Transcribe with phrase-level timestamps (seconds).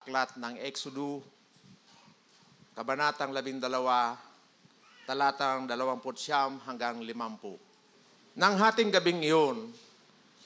[0.00, 1.20] Aklat ng Exodo,
[2.72, 3.52] Kabanatang 12,
[5.04, 8.40] talatang 20 hanggang 50.
[8.40, 9.68] Nang hating gabing iyon,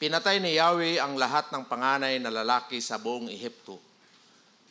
[0.02, 3.78] pinatay ni Yahweh ang lahat ng panganay na lalaki sa buong Ehipto.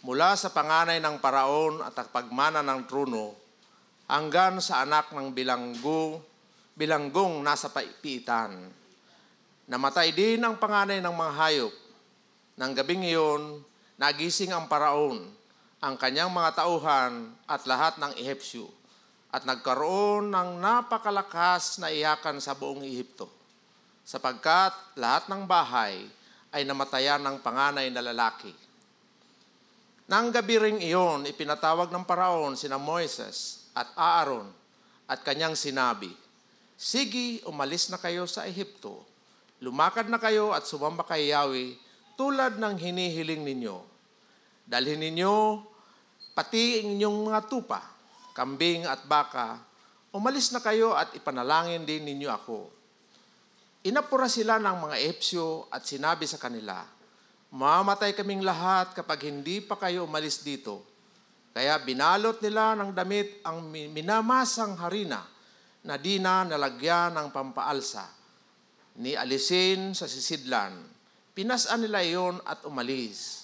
[0.04, 3.40] Mula sa panganay ng paraon at pagmana ng trono,
[4.12, 6.20] hanggang sa anak ng bilanggo,
[6.76, 8.68] bilanggong nasa piitan.
[9.64, 11.74] Namatay din ang panganay ng mga hayop.
[12.60, 13.72] Nang gabing iyon,
[14.04, 15.24] nagising ang paraon,
[15.80, 18.68] ang kanyang mga tauhan at lahat ng Ehipsyo,
[19.32, 23.32] at nagkaroon ng napakalakas na iyakan sa buong Ehipto,
[24.04, 26.04] sapagkat lahat ng bahay
[26.52, 28.52] ay namatayan ng panganay na lalaki.
[30.12, 34.52] Nang gabi ring iyon, ipinatawag ng paraon sina Moises at Aaron
[35.08, 36.12] at kanyang sinabi,
[36.76, 39.08] Sige, umalis na kayo sa Ehipto.
[39.64, 41.80] Lumakad na kayo at sumamba kay Yahweh
[42.20, 43.93] tulad ng hinihiling ninyo.
[44.64, 45.60] Dalhin ninyo
[46.34, 47.82] pati inyong mga tupa,
[48.34, 49.62] kambing at baka.
[50.14, 52.60] Umalis na kayo at ipanalangin din ninyo ako.
[53.84, 56.82] Inapura sila ng mga Epsyo at sinabi sa kanila,
[57.54, 60.82] Mamatay kaming lahat kapag hindi pa kayo umalis dito.
[61.54, 65.22] Kaya binalot nila ng damit ang minamasang harina
[65.86, 68.10] na di na nalagyan ng pampaalsa.
[68.98, 70.74] Ni alisin sa sisidlan.
[71.38, 73.43] Pinasaan nila iyon at umalis.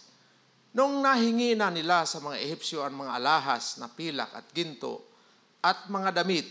[0.70, 5.02] Nung nahingi na nila sa mga Ehipsyo ang mga alahas na pilak at ginto
[5.66, 6.46] at mga damit,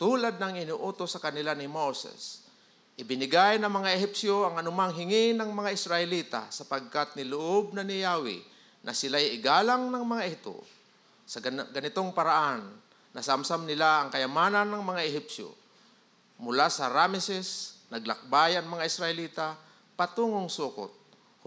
[0.00, 2.48] tulad ng inuutos sa kanila ni Moses,
[2.96, 8.40] ibinigay ng mga Ehipsyo ang anumang hingi ng mga Israelita sapagkat niloob na ni Yahweh
[8.82, 10.56] na sila'y igalang ng mga ito.
[11.28, 12.64] Sa ganitong paraan,
[13.12, 15.52] nasamsam nila ang kayamanan ng mga Ehipsyo.
[16.40, 19.46] Mula sa Rameses, naglakbayan mga Israelita
[19.92, 20.97] patungong Sukot.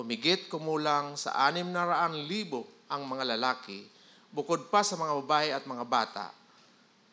[0.01, 3.85] Humigit kumulang sa anim na raan libo ang mga lalaki,
[4.33, 6.33] bukod pa sa mga babae at mga bata.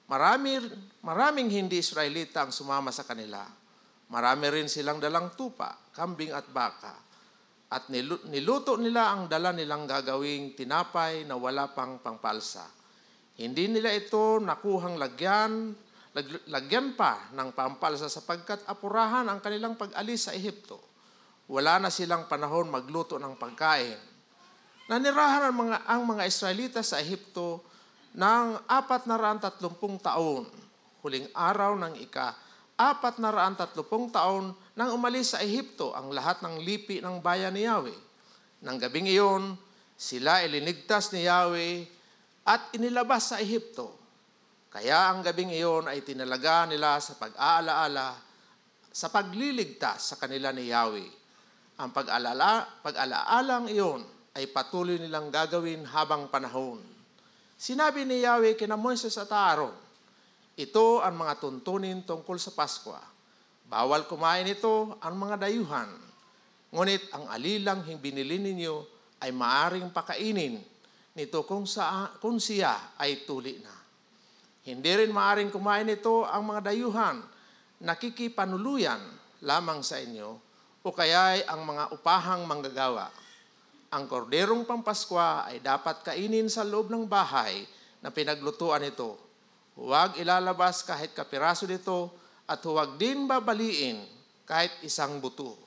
[0.08, 0.56] Marami,
[1.04, 3.44] maraming hindi Israelita ang sumama sa kanila.
[4.08, 6.96] Marami rin silang dalang tupa, kambing at baka.
[7.68, 12.64] At niluto nila ang dala nilang gagawing tinapay na wala pang pangpalsa.
[13.36, 15.76] Hindi nila ito nakuhang lagyan,
[16.48, 20.87] lagyan pa ng pampalsa sapagkat apurahan ang kanilang pag-alis sa Ehipto
[21.48, 23.96] wala na silang panahon magluto ng pagkain.
[24.88, 27.64] Nanirahan ang mga, ang mga Israelita sa Ehipto
[28.12, 30.48] ng apat na raan tatlumpung taon.
[31.04, 32.36] Huling araw ng ika,
[32.76, 37.56] apat na raan tatlumpung taon nang umalis sa Ehipto ang lahat ng lipi ng bayan
[37.56, 37.96] ni Yahweh.
[38.64, 39.56] Nang gabing iyon,
[39.96, 41.84] sila ilinigtas ni Yahweh
[42.44, 43.96] at inilabas sa Ehipto.
[44.68, 48.20] Kaya ang gabing iyon ay tinalaga nila sa pag-aalaala
[48.92, 51.18] sa pagliligtas sa kanila ni Yahweh.
[51.78, 54.02] Ang pag-alala, pag-alaalang iyon
[54.34, 56.82] ay patuloy nilang gagawin habang panahon.
[57.54, 59.74] Sinabi ni Yahweh kina Moises at Aaron,
[60.58, 62.90] ito ang mga tuntunin tungkol sa Pasko.
[63.70, 65.86] Bawal kumain ito ang mga dayuhan.
[66.74, 68.74] Ngunit ang alilang binili ninyo
[69.22, 70.58] ay maaring pakainin
[71.14, 73.74] nito kung, sa, kung siya ay tuli na.
[74.66, 77.22] Hindi rin maaring kumain ito ang mga dayuhan
[77.78, 78.98] nakikipanuluyan
[79.46, 80.47] lamang sa inyo
[80.88, 83.12] o kaya ang mga upahang manggagawa.
[83.92, 87.68] Ang korderong pampaskwa ay dapat kainin sa loob ng bahay
[88.00, 89.20] na pinaglutuan ito.
[89.76, 92.08] Huwag ilalabas kahit kapiraso nito
[92.48, 94.00] at huwag din babaliin
[94.48, 95.60] kahit isang buto.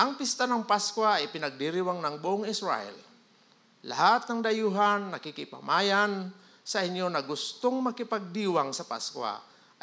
[0.00, 2.96] Ang pista ng Pasko ay pinagdiriwang ng buong Israel.
[3.84, 6.32] Lahat ng dayuhan nakikipamayan
[6.64, 9.20] sa inyo na gustong makipagdiwang sa Pasko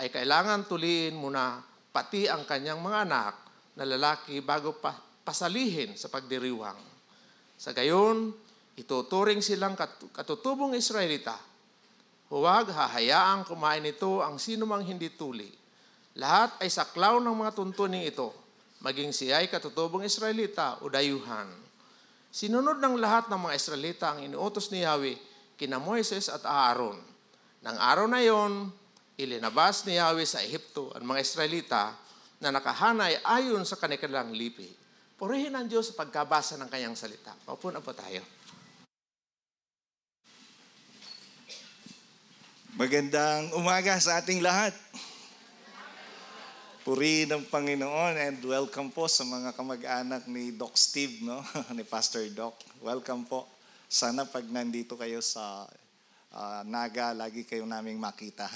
[0.02, 1.62] ay kailangan tuliin muna
[1.94, 3.49] pati ang kanyang mga anak
[3.80, 4.92] na lalaki bago pa,
[5.24, 6.76] pasalihin sa pagdiriwang.
[7.56, 8.36] Sa gayon,
[8.76, 9.80] ituturing silang
[10.12, 11.40] katutubong Israelita.
[12.28, 15.48] Huwag hahayaang kumain ito ang sino mang hindi tuli.
[16.20, 18.36] Lahat ay saklaw ng mga tuntuning ito,
[18.84, 21.48] maging siya ay katutubong Israelita o dayuhan.
[22.30, 25.16] Sinunod ng lahat ng mga Israelita ang inuutos ni Yahweh
[25.56, 27.00] kina Moises at Aaron.
[27.64, 28.72] Nang araw na iyon,
[29.16, 32.09] ilinabas ni Yahweh sa Ehipto ang mga Israelita
[32.40, 34.72] na nakahanay ayon sa kanilang lipi.
[35.20, 37.36] Purihin ang Diyos sa pagkabasa ng kanyang salita.
[37.44, 38.24] Paupo na po tayo.
[42.80, 44.72] Magandang umaga sa ating lahat.
[46.88, 51.44] Purihin ng Panginoon and welcome po sa mga kamag-anak ni Doc Steve, no?
[51.76, 52.56] ni Pastor Doc.
[52.80, 53.52] Welcome po.
[53.92, 55.68] Sana pag nandito kayo sa
[56.32, 58.48] uh, Naga, lagi kayo naming makita.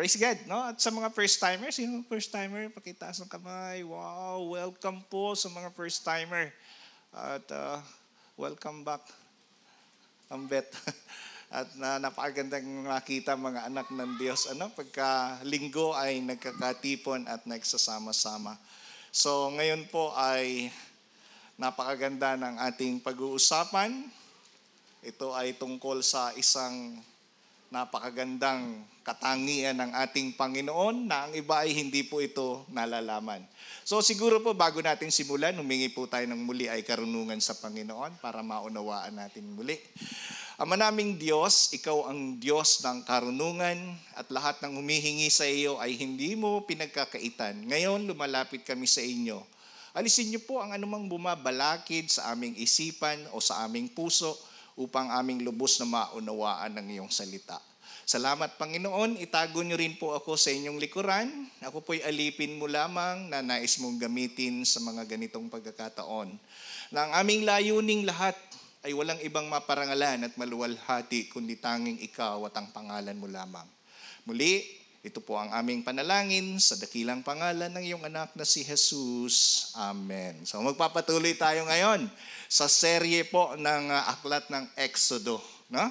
[0.00, 0.64] Praise God, no?
[0.64, 3.84] At sa mga first-timers, yung first-timer, pakitaas ng kamay.
[3.84, 6.48] Wow, welcome po sa mga first-timer.
[7.12, 7.84] At uh,
[8.40, 9.04] welcome back.
[10.32, 10.72] Ambet.
[11.52, 14.48] At na napakagandang makita mga anak ng Diyos.
[14.48, 18.56] Ano, pagka linggo ay nagkakatipon at nagsasama-sama.
[19.12, 20.72] So ngayon po ay
[21.60, 24.08] napakaganda ng ating pag-uusapan.
[25.04, 27.04] Ito ay tungkol sa isang
[27.70, 33.46] napakagandang katangian ng ating Panginoon na ang iba ay hindi po ito nalalaman.
[33.86, 38.18] So siguro po bago natin simulan, humingi po tayo ng muli ay karunungan sa Panginoon
[38.18, 39.78] para maunawaan natin muli.
[40.60, 45.96] Ama naming Diyos, ikaw ang Diyos ng karunungan at lahat ng humihingi sa iyo ay
[45.96, 47.64] hindi mo pinagkakaitan.
[47.64, 49.40] Ngayon, lumalapit kami sa inyo.
[49.96, 54.36] Alisin niyo po ang anumang bumabalakid sa aming isipan o sa aming puso
[54.78, 57.58] upang aming lubos na maunawaan ng iyong salita.
[58.10, 61.46] Salamat Panginoon, itago niyo rin po ako sa inyong likuran.
[61.62, 66.34] Ako po'y alipin mo lamang na nais mong gamitin sa mga ganitong pagkakataon.
[66.90, 68.34] Na ang aming layuning lahat
[68.82, 73.68] ay walang ibang maparangalan at maluwalhati kundi tanging ikaw at ang pangalan mo lamang.
[74.26, 74.64] Muli,
[75.00, 79.70] ito po ang aming panalangin sa dakilang pangalan ng iyong anak na si Jesus.
[79.72, 80.44] Amen.
[80.44, 82.04] So magpapatuloy tayo ngayon
[82.50, 85.38] sa serye po ng uh, aklat ng Exodo.
[85.70, 85.86] No?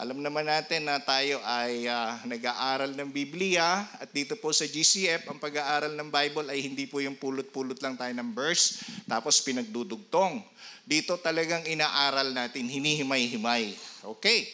[0.00, 5.28] Alam naman natin na tayo ay uh, nag-aaral ng Biblia at dito po sa GCF,
[5.28, 10.40] ang pag-aaral ng Bible ay hindi po yung pulot-pulot lang tayo ng verse tapos pinagdudugtong.
[10.88, 13.76] Dito talagang inaaral natin, hinihimay-himay.
[14.16, 14.48] Okay.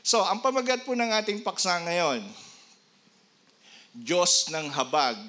[0.00, 2.24] So, ang pamagat po ng ating paksa ngayon,
[3.92, 5.20] Diyos ng habag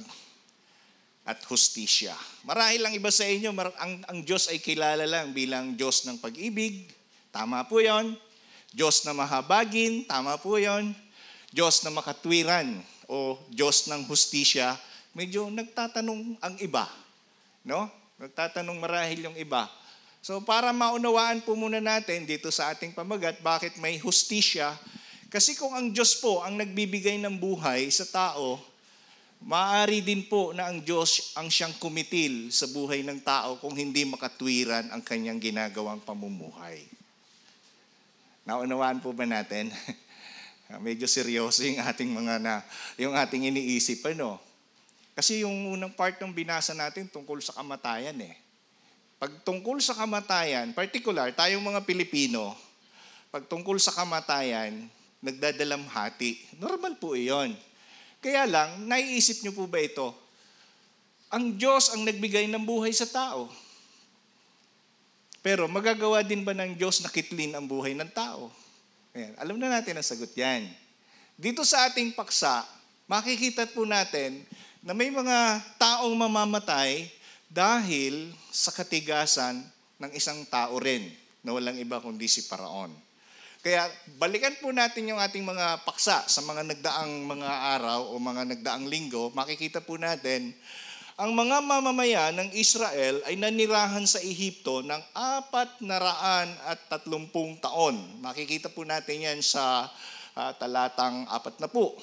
[1.25, 2.13] at hustisya.
[2.45, 3.49] Marahil lang iba sa inyo,
[3.81, 6.85] ang, ang Diyos ay kilala lang bilang Diyos ng pag-ibig.
[7.33, 8.13] Tama po yon.
[8.69, 10.05] Diyos na mahabagin.
[10.05, 10.93] Tama po yon.
[11.49, 12.77] Diyos na makatwiran
[13.09, 14.77] o Diyos ng hustisya.
[15.17, 16.85] Medyo nagtatanong ang iba.
[17.65, 17.89] No?
[18.21, 19.65] Nagtatanong marahil yung iba.
[20.21, 24.77] So para maunawaan po muna natin dito sa ating pamagat bakit may hustisya.
[25.33, 28.61] Kasi kung ang Diyos po ang nagbibigay ng buhay sa tao,
[29.45, 34.01] maaari din po na ang Diyos ang siyang kumitil sa buhay ng tao kung hindi
[34.01, 36.81] makatwiran ang kanyang ginagawang pamumuhay.
[38.41, 39.69] Naunawaan po ba natin?
[40.85, 42.65] Medyo seryoso yung ating mga na,
[42.97, 44.41] yung ating iniisip ano.
[45.13, 48.35] Kasi yung unang part ng binasa natin tungkol sa kamatayan eh.
[49.15, 52.51] Pag tungkol sa kamatayan, particular, tayong mga Pilipino,
[53.31, 54.89] pag tungkol sa kamatayan,
[55.23, 56.59] nagdadalamhati.
[56.59, 57.55] Normal po iyon.
[58.25, 60.09] Kaya lang, naiisip niyo po ba ito?
[61.29, 63.53] Ang Diyos ang nagbigay ng buhay sa tao.
[65.45, 68.49] Pero magagawa din ba ng Diyos na kitlin ang buhay ng tao?
[69.13, 70.65] Ayan, alam na natin ang sagot yan.
[71.37, 72.65] Dito sa ating paksa,
[73.05, 74.41] makikita po natin
[74.81, 77.05] na may mga taong mamamatay
[77.45, 79.61] dahil sa katigasan
[80.01, 81.13] ng isang tao rin
[81.45, 83.04] na walang iba kundi si Paraon.
[83.65, 83.89] Kaya
[84.21, 88.85] balikan po natin yung ating mga paksa sa mga nagdaang mga araw o mga nagdaang
[88.85, 90.53] linggo, makikita po natin
[91.17, 97.57] ang mga mamamayan ng Israel ay nanirahan sa Ehipto ng apat na raan at tatlumpung
[97.57, 97.97] taon.
[98.21, 99.89] Makikita po natin yan sa
[100.37, 101.97] uh, talatang apat na po.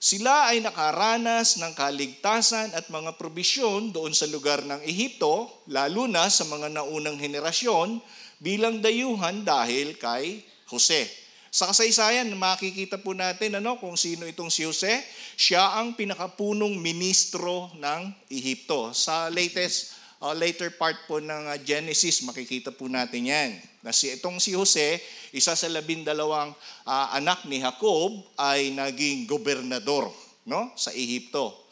[0.00, 6.32] Sila ay nakaranas ng kaligtasan at mga probisyon doon sa lugar ng Ehipto, lalo na
[6.32, 8.00] sa mga naunang henerasyon,
[8.40, 11.26] bilang dayuhan dahil kay Jose.
[11.56, 15.00] Sa kasaysayan, makikita po natin ano, kung sino itong si Jose.
[15.40, 18.92] Siya ang pinakapunong ministro ng Ehipto.
[18.92, 23.50] Sa latest, uh, later part po ng uh, Genesis, makikita po natin yan.
[23.80, 25.00] Na si, itong si Jose,
[25.32, 26.52] isa sa labindalawang
[26.84, 30.12] uh, anak ni Jacob, ay naging gobernador
[30.44, 31.65] no, sa Ehipto.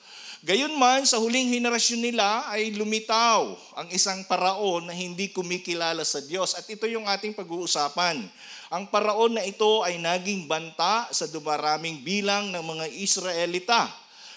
[0.44, 6.52] Gayunman, sa huling henerasyon nila ay lumitaw ang isang paraon na hindi kumikilala sa Diyos.
[6.52, 8.28] At ito yung ating pag-uusapan.
[8.68, 13.88] Ang paraon na ito ay naging banta sa dumaraming bilang ng mga Israelita.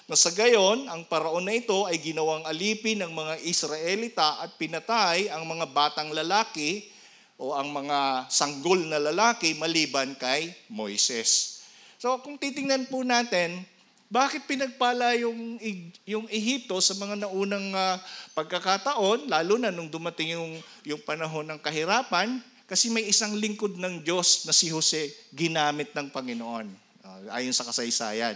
[0.07, 5.27] Na sa gayon, ang paraon na ito ay ginawang alipin ng mga Israelita at pinatay
[5.27, 6.87] ang mga batang lalaki
[7.35, 11.59] o ang mga sanggol na lalaki maliban kay Moises.
[11.99, 13.59] So kung titingnan po natin,
[14.07, 15.59] bakit pinagpala yung,
[16.07, 17.99] yung Ehipto sa mga naunang uh,
[18.31, 20.51] pagkakataon, lalo na nung dumating yung,
[20.87, 26.07] yung panahon ng kahirapan, kasi may isang lingkod ng Diyos na si Jose ginamit ng
[26.11, 26.67] Panginoon.
[27.03, 28.35] Uh, ayon sa kasaysayan.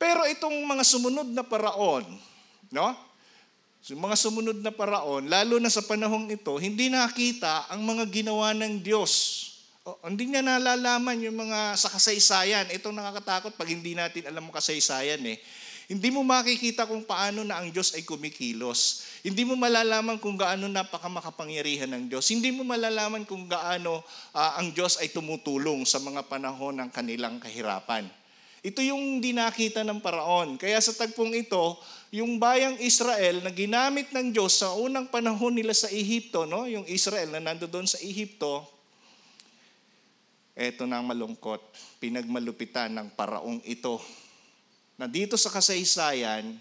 [0.00, 2.04] Pero itong mga sumunod na paraon,
[2.72, 2.92] no?
[3.80, 8.52] So, mga sumunod na paraon, lalo na sa panahong ito, hindi nakita ang mga ginawa
[8.52, 9.47] ng Diyos.
[9.88, 12.68] O, hindi niya nalalaman yung mga sa kasaysayan.
[12.76, 15.40] Itong nakakatakot pag hindi natin alam ang kasaysayan eh.
[15.88, 19.08] Hindi mo makikita kung paano na ang Diyos ay kumikilos.
[19.24, 22.28] hindi mo malalaman kung gaano napakamakapangyarihan ng Diyos.
[22.28, 24.04] Hindi mo malalaman kung gaano
[24.36, 28.04] ah, ang Diyos ay tumutulong sa mga panahon ng kanilang kahirapan.
[28.60, 30.60] Ito yung hindi nakita ng paraon.
[30.60, 31.80] Kaya sa tagpong ito,
[32.12, 36.68] yung bayang Israel na ginamit ng Diyos sa unang panahon nila sa Ehipto, no?
[36.68, 38.77] yung Israel na nandoon sa Ehipto,
[40.58, 41.62] eto na ang malungkot,
[42.02, 44.02] pinagmalupitan ng paraong ito.
[44.98, 46.58] Na dito sa kasaysayan,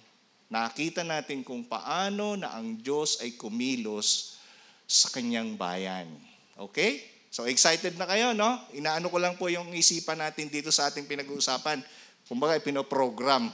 [0.53, 4.37] nakita natin kung paano na ang Diyos ay kumilos
[4.85, 6.05] sa kanyang bayan.
[6.53, 7.01] Okay?
[7.33, 8.61] So excited na kayo, no?
[8.77, 11.81] Inaano ko lang po yung isipan natin dito sa ating pinag-uusapan.
[12.29, 13.49] Kumbaga, pinoprogram.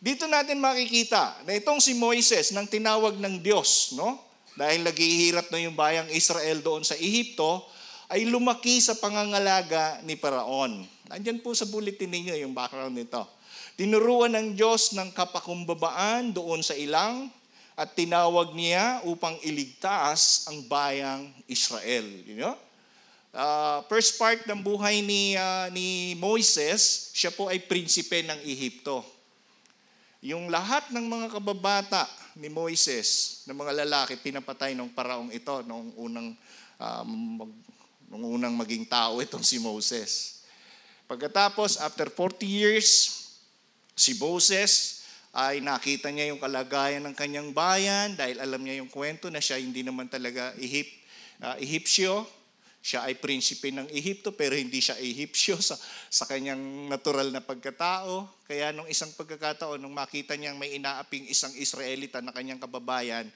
[0.00, 4.16] Dito natin makikita na itong si Moises nang tinawag ng Diyos, no?
[4.58, 7.62] Dahil naghihirap na yung bayang Israel doon sa Ehipto,
[8.08, 10.84] ay lumaki sa pangangalaga ni Paraon.
[11.12, 13.20] Nandyan po sa bulletin ninyo yung background nito.
[13.76, 17.28] Tinuruan ng Diyos ng kapakumbabaan doon sa ilang
[17.78, 22.04] at tinawag niya upang iligtas ang bayang Israel.
[22.26, 22.56] You know?
[23.30, 29.04] Uh, first part ng buhay ni, uh, ni Moises, siya po ay prinsipe ng Ehipto.
[30.24, 35.94] Yung lahat ng mga kababata ni Moises, ng mga lalaki, pinapatay ng paraong ito noong
[35.94, 36.34] unang,
[36.82, 37.46] um,
[38.08, 40.42] nung unang maging tao itong si Moses.
[41.04, 42.88] Pagkatapos, after 40 years,
[43.96, 49.28] si Moses ay nakita niya yung kalagayan ng kanyang bayan dahil alam niya yung kwento
[49.28, 50.88] na siya hindi naman talaga Ehip,
[51.44, 52.24] uh, Ehipsyo.
[52.78, 55.76] Siya ay prinsipe ng Ehipto pero hindi siya Ehipsyo sa,
[56.08, 58.24] sa kanyang natural na pagkatao.
[58.48, 63.28] Kaya nung isang pagkakataon, nung makita niyang may inaaping isang Israelita na kanyang kababayan,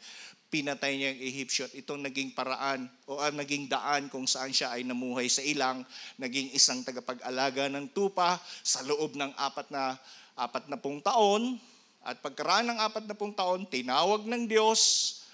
[0.53, 4.85] pinatay niya yung at itong naging paraan o ang naging daan kung saan siya ay
[4.85, 5.81] namuhay sa ilang,
[6.21, 9.97] naging isang tagapag-alaga ng tupa sa loob ng apat na
[10.37, 11.57] apat na pung taon
[12.05, 14.81] at pagkaraan ng apat na pung taon, tinawag ng Diyos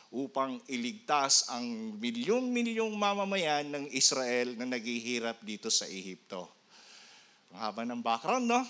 [0.09, 6.49] upang iligtas ang milyong-milyong mamamayan ng Israel na naghihirap dito sa Ehipto.
[7.53, 8.61] Ang haba ng background, no?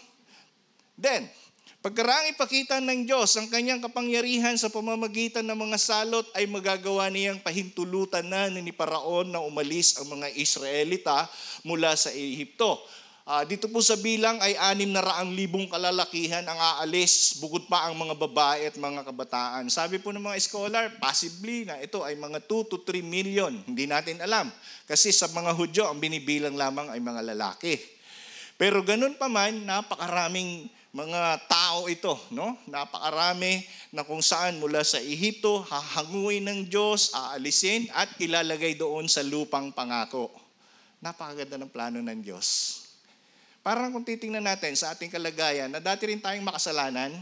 [0.98, 1.30] Then,
[1.78, 7.38] Pagkaraang ipakita ng Diyos ang kanyang kapangyarihan sa pamamagitan ng mga salot ay magagawa niyang
[7.38, 11.30] pahintulutan na ni Paraon na umalis ang mga Israelita
[11.62, 12.82] mula sa Ehipto.
[13.22, 17.86] Uh, dito po sa bilang ay anim na raang libong kalalakihan ang aalis, bukod pa
[17.86, 19.70] ang mga babae at mga kabataan.
[19.70, 23.54] Sabi po ng mga scholar, possibly na ito ay mga 2 to 3 million.
[23.54, 24.50] Hindi natin alam.
[24.82, 27.78] Kasi sa mga Hudyo, ang binibilang lamang ay mga lalaki.
[28.58, 32.56] Pero ganun pa man, napakaraming mga tao ito, no?
[32.64, 33.60] Napakarami
[33.92, 39.68] na kung saan mula sa Ehipto, hahanguin ng Diyos, aalisin at ilalagay doon sa lupang
[39.68, 40.32] pangako.
[41.04, 42.80] Napakaganda ng plano ng Diyos.
[43.60, 47.12] Parang kung titingnan natin sa ating kalagayan, na dati rin tayong makasalanan,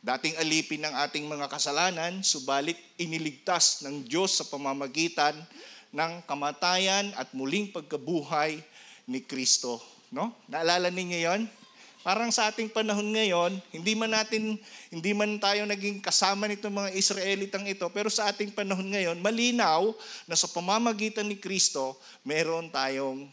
[0.00, 5.36] dating alipin ng ating mga kasalanan, subalit iniligtas ng Diyos sa pamamagitan
[5.92, 8.56] ng kamatayan at muling pagkabuhay
[9.04, 9.84] ni Kristo.
[10.08, 10.32] No?
[10.48, 11.42] Naalala ninyo yon?
[12.06, 14.54] Parang sa ating panahon ngayon, hindi man natin,
[14.94, 19.90] hindi man tayo naging kasama nitong mga Israelitang ito, pero sa ating panahon ngayon, malinaw
[20.30, 23.26] na sa pamamagitan ni Kristo, meron tayong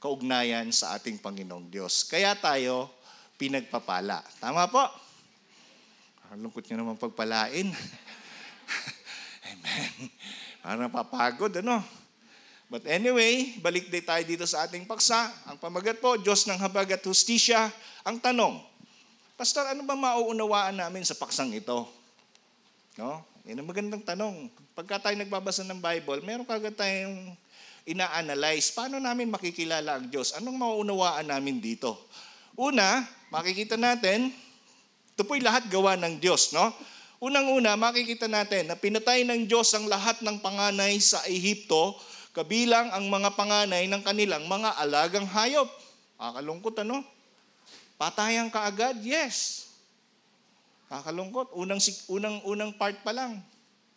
[0.00, 2.08] kaugnayan sa ating Panginoong Diyos.
[2.08, 2.88] Kaya tayo
[3.36, 4.24] pinagpapala.
[4.40, 4.80] Tama po?
[6.32, 7.68] Ang lungkot nyo naman pagpalain.
[9.52, 9.92] Amen.
[10.64, 11.84] Parang papagod, ano?
[12.66, 15.30] But anyway, balik din tayo dito sa ating paksa.
[15.46, 17.70] Ang pamagat po, Diyos ng habag at hustisya.
[18.06, 18.62] Ang tanong,
[19.34, 21.90] Pastor, ano ba mauunawaan namin sa paksang ito?
[22.94, 23.26] No?
[23.50, 24.46] Yan ang magandang tanong.
[24.78, 27.34] Pagka tayo nagbabasa ng Bible, meron kagad tayong
[27.82, 28.70] ina-analyze.
[28.70, 30.38] Paano namin makikilala ang Diyos?
[30.38, 31.98] Anong mauunawaan namin dito?
[32.54, 33.02] Una,
[33.34, 34.30] makikita natin,
[35.10, 36.70] ito po'y lahat gawa ng Diyos, no?
[37.18, 41.98] Unang-una, makikita natin na pinatay ng Diyos ang lahat ng panganay sa Ehipto
[42.30, 45.66] kabilang ang mga panganay ng kanilang mga alagang hayop.
[46.22, 47.15] Kakalungkot ano?
[47.96, 49.00] Patayan ka agad?
[49.00, 49.68] Yes.
[50.92, 51.56] Kakalungkot.
[51.56, 51.80] Unang,
[52.12, 53.40] unang, unang part pa lang.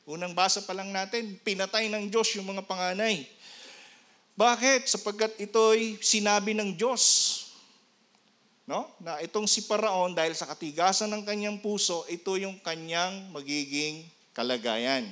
[0.09, 3.29] Unang basa pa lang natin, pinatay ng Diyos yung mga panganay.
[4.33, 4.89] Bakit?
[4.89, 7.03] Sapagkat ito'y sinabi ng Diyos.
[8.65, 8.89] No?
[8.97, 14.01] Na itong si Paraon, dahil sa katigasan ng kanyang puso, ito yung kanyang magiging
[14.33, 15.05] kalagayan.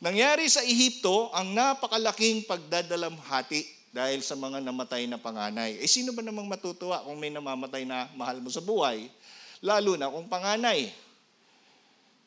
[0.00, 5.80] Nangyari sa Ehipto ang napakalaking pagdadalamhati dahil sa mga namatay na panganay.
[5.80, 9.08] Eh sino ba namang matutuwa kung may namamatay na mahal mo sa buhay?
[9.64, 10.92] Lalo na kung panganay.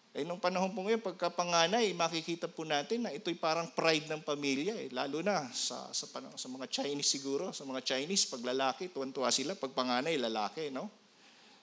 [0.09, 4.25] Eh nung panahon po ngayon, pagka panganay, makikita po natin na ito'y parang pride ng
[4.25, 4.73] pamilya.
[4.81, 4.89] Eh.
[4.89, 9.53] Lalo na sa, sa, sa mga Chinese siguro, sa mga Chinese, pag lalaki, tuwan-tuwa sila.
[9.53, 10.89] Pag panganay, lalaki, no?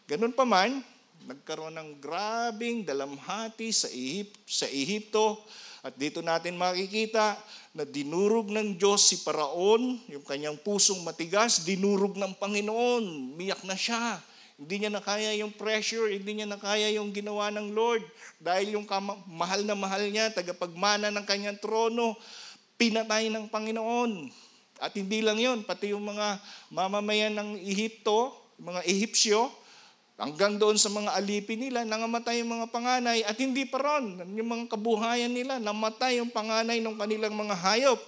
[0.07, 0.79] Ganun pa man,
[1.27, 5.43] nagkaroon ng grabing dalamhati sa, Ehip, sa Ehipto.
[5.87, 7.39] At dito natin makikita
[7.71, 13.39] na dinurog ng Diyos si Paraon, yung kanyang pusong matigas, dinurog ng Panginoon.
[13.39, 14.19] Miyak na siya.
[14.59, 18.03] Hindi niya nakaya yung pressure, hindi niya nakaya yung ginawa ng Lord.
[18.43, 22.19] Dahil yung kama- mahal na mahal niya, tagapagmana ng kanyang trono,
[22.75, 24.27] pinatay ng Panginoon.
[24.83, 26.43] At hindi lang yon, pati yung mga
[26.75, 29.55] mamamayan ng Ehipto, mga Ehipsyo,
[30.17, 34.49] hanggang doon sa mga alipin nila, nangamatay yung mga panganay at hindi pa ron, yung
[34.49, 38.01] mga kabuhayan nila, namatay yung panganay ng kanilang mga hayop.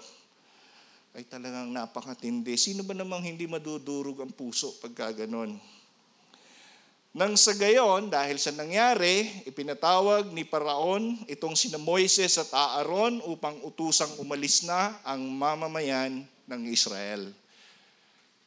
[1.12, 2.56] Ay talagang napakatindi.
[2.56, 5.56] Sino ba namang hindi madudurog ang puso pagka ganon?
[7.16, 13.58] Nang sa gayon, dahil sa nangyari, ipinatawag ni Paraon itong sina Moises at Aaron upang
[13.64, 17.32] utusang umalis na ang mamamayan ng Israel.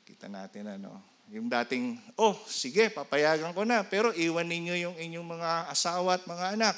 [0.07, 5.27] Kita natin ano, yung dating, oh, sige, papayagan ko na, pero iwan ninyo yung inyong
[5.39, 6.75] mga asawa at mga anak.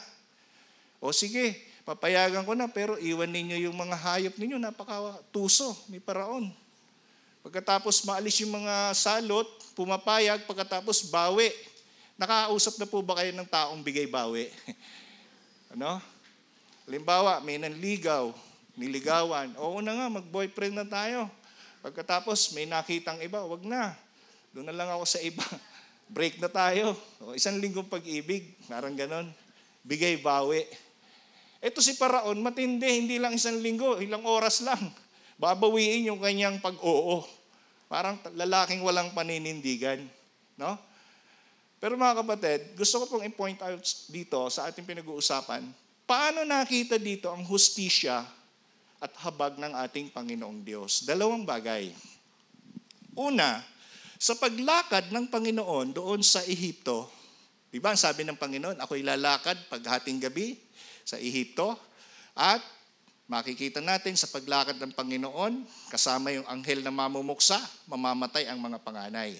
[1.01, 6.53] O sige, papayagan ko na, pero iwan ninyo yung mga hayop ninyo, napakatuso ni Paraon.
[7.41, 11.49] Pagkatapos maalis yung mga salot, pumapayag, pagkatapos bawi.
[12.13, 14.53] Nakakausap na po ba kayo ng taong bigay bawi?
[15.73, 15.97] ano?
[16.85, 18.29] Halimbawa, may nanligaw,
[18.77, 19.49] niligawan.
[19.57, 21.25] Oo na nga, mag-boyfriend na tayo.
[21.81, 23.97] Pagkatapos, may nakitang iba, wag na.
[24.53, 25.41] Doon na lang ako sa iba.
[26.15, 26.93] Break na tayo.
[27.17, 29.33] O, isang linggong pag-ibig, parang ganon.
[29.81, 30.61] Bigay bawi.
[31.57, 34.79] Ito si Paraon, matindi, hindi lang isang linggo, ilang oras lang.
[35.41, 37.25] Babawiin yung kanyang pag-oo.
[37.89, 40.05] Parang lalaking walang paninindigan.
[40.53, 40.77] No?
[41.81, 45.65] Pero mga kapatid, gusto ko pong i-point out dito sa ating pinag-uusapan,
[46.05, 48.21] paano nakita dito ang hustisya
[49.03, 51.03] at habag ng ating Panginoong Diyos?
[51.03, 51.91] Dalawang bagay.
[53.19, 53.59] Una,
[54.23, 57.11] sa paglakad ng Panginoon doon sa Ehipto,
[57.67, 60.55] di ba ang sabi ng Panginoon, ako'y lalakad paghating gabi
[61.03, 61.75] sa Ehipto
[62.31, 62.63] at
[63.27, 67.59] makikita natin sa paglakad ng Panginoon, kasama yung anghel na mamumuksa,
[67.91, 69.35] mamamatay ang mga panganay.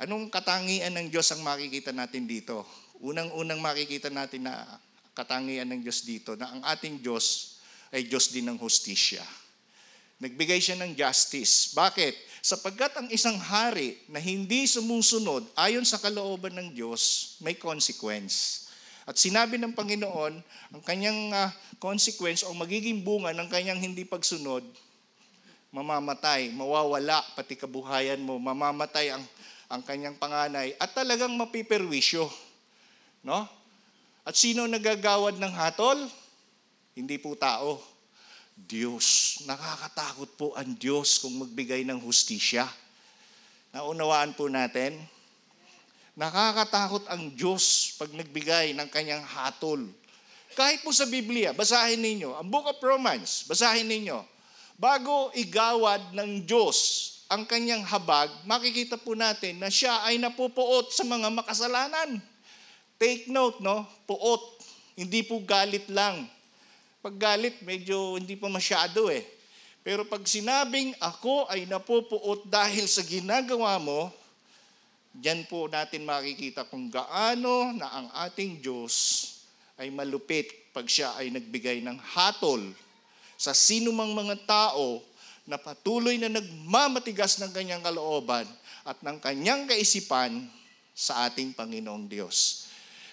[0.00, 2.64] Anong katangian ng Diyos ang makikita natin dito?
[3.04, 4.64] Unang-unang makikita natin na
[5.12, 7.60] katangian ng Diyos dito na ang ating Diyos
[7.92, 9.20] ay Diyos din ng hustisya.
[10.16, 11.76] Nagbigay siya ng justice.
[11.76, 12.31] Bakit?
[12.42, 18.66] Sapagkat ang isang hari na hindi sumusunod ayon sa kalooban ng Diyos, may consequence.
[19.06, 20.42] At sinabi ng Panginoon,
[20.74, 24.66] ang kanyang uh, consequence o magiging bunga ng kanyang hindi pagsunod,
[25.70, 29.22] mamamatay, mawawala pati kabuhayan mo, mamamatay ang
[29.72, 32.28] ang kanyang panganay at talagang mapiperwisyo.
[33.24, 33.48] No?
[34.26, 35.96] At sino nagagawad ng hatol?
[36.92, 37.80] Hindi po tao.
[38.56, 39.40] Diyos.
[39.48, 42.68] Nakakatakot po ang Diyos kung magbigay ng hustisya.
[43.72, 45.00] Naunawaan po natin.
[46.12, 49.88] Nakakatakot ang Diyos pag nagbigay ng kanyang hatol.
[50.52, 52.36] Kahit po sa Biblia, basahin ninyo.
[52.36, 54.20] Ang Book of Romans, basahin ninyo.
[54.76, 61.08] Bago igawad ng Diyos ang kanyang habag, makikita po natin na siya ay napupuot sa
[61.08, 62.20] mga makasalanan.
[63.00, 63.88] Take note, no?
[64.04, 64.60] Puot.
[64.92, 66.28] Hindi po galit lang.
[67.02, 69.26] Pag galit, medyo hindi pa masyado eh.
[69.82, 74.14] Pero pag sinabing ako ay napupuot dahil sa ginagawa mo,
[75.10, 79.26] diyan po natin makikita kung gaano na ang ating Diyos
[79.82, 82.62] ay malupit pag siya ay nagbigay ng hatol
[83.34, 85.02] sa sinumang mga tao
[85.42, 88.46] na patuloy na nagmamatigas ng kanyang kalooban
[88.86, 90.46] at ng kanyang kaisipan
[90.94, 92.61] sa ating Panginoong Diyos.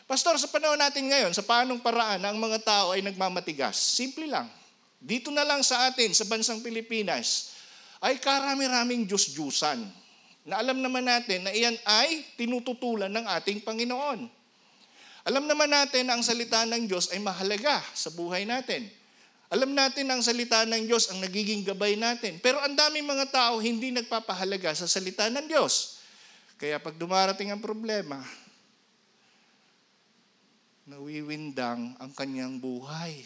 [0.10, 3.78] Pastor, sa panahon natin ngayon, sa paanong paraan ang mga tao ay nagmamatigas?
[3.78, 4.50] Simple lang.
[4.98, 7.54] Dito na lang sa atin, sa bansang Pilipinas,
[8.02, 9.86] ay karami-raming Diyos-Diyusan.
[10.50, 14.26] Na alam naman natin na iyan ay tinututulan ng ating Panginoon.
[15.30, 18.90] Alam naman natin na ang salita ng Diyos ay mahalaga sa buhay natin.
[19.54, 22.42] Alam natin na ang salita ng Diyos ang nagiging gabay natin.
[22.42, 26.02] Pero ang daming mga tao hindi nagpapahalaga sa salita ng Diyos.
[26.58, 28.26] Kaya pag dumarating ang problema,
[30.90, 33.22] nawiwindang ang kanyang buhay.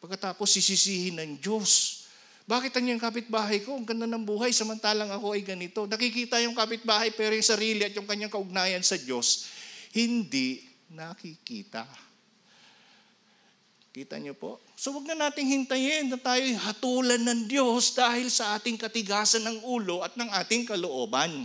[0.00, 2.04] Pagkatapos sisisihin ng Diyos.
[2.48, 5.84] Bakit ang yung kapitbahay ko, ang ganda ng buhay, samantalang ako ay ganito.
[5.84, 9.52] Nakikita yung kapitbahay pero yung sarili at yung kanyang kaugnayan sa Diyos,
[9.92, 11.84] hindi nakikita.
[13.92, 14.56] Kita niyo po?
[14.72, 19.58] So wag na nating hintayin na tayo hatulan ng Diyos dahil sa ating katigasan ng
[19.68, 21.44] ulo at ng ating kalooban.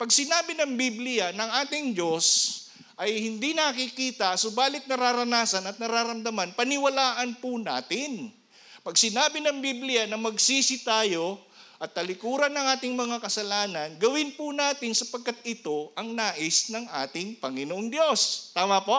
[0.00, 2.65] Pag sinabi ng Biblia ng ating Diyos
[2.96, 8.32] ay hindi nakikita, subalit nararanasan at nararamdaman, paniwalaan po natin.
[8.80, 11.36] Pag sinabi ng Biblia na magsisi tayo
[11.76, 17.36] at talikuran ng ating mga kasalanan, gawin po natin sapagkat ito ang nais ng ating
[17.36, 18.48] Panginoong Diyos.
[18.56, 18.96] Tama po?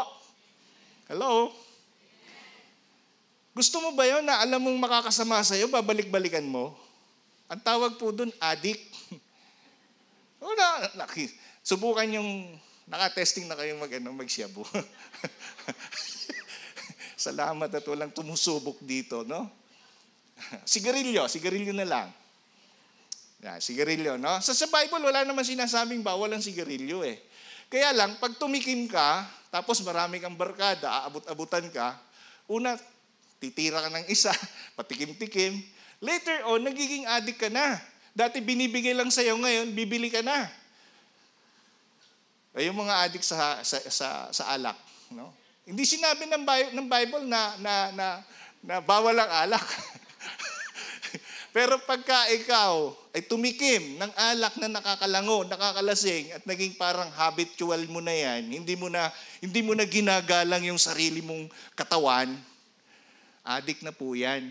[1.09, 1.49] Hello?
[3.57, 6.77] Gusto mo ba yun na alam mong makakasama sa'yo, babalik-balikan mo?
[7.49, 8.85] Ang tawag po doon, addict.
[10.43, 10.85] Wala.
[11.65, 12.45] Subukan yung,
[12.87, 14.63] nakatesting na kayong mag, ano, magsyabu.
[17.27, 19.51] Salamat at walang tumusubok dito, no?
[20.63, 22.07] sigarilyo, sigarilyo na lang.
[23.37, 24.41] Yeah, sigarilyo, no?
[24.41, 27.21] Sa, sa Bible, wala naman sinasabing bawal ang sigarilyo eh.
[27.67, 31.99] Kaya lang, pag tumikim ka, tapos marami kang barkada, aabot-abutan ka,
[32.47, 32.79] una,
[33.37, 34.31] titira ka ng isa,
[34.79, 35.59] patikim-tikim.
[36.01, 37.77] Later on, nagiging addict ka na.
[38.17, 40.49] Dati binibigay lang sa'yo ngayon, bibili ka na.
[42.57, 44.73] Ay, yung mga addict sa, sa, sa, sa alak.
[45.13, 45.29] No?
[45.61, 46.41] Hindi sinabi ng,
[46.73, 48.07] ng Bible na, na, na,
[48.65, 49.61] na bawal ang alak.
[51.53, 58.01] Pero pagka ikaw ay tumikim ng alak na nakakalango, nakakalasing at naging parang habitual mo
[58.01, 62.33] na yan, hindi mo na hindi mo na ginagalang yung sarili mong katawan,
[63.45, 64.49] adik na po yan.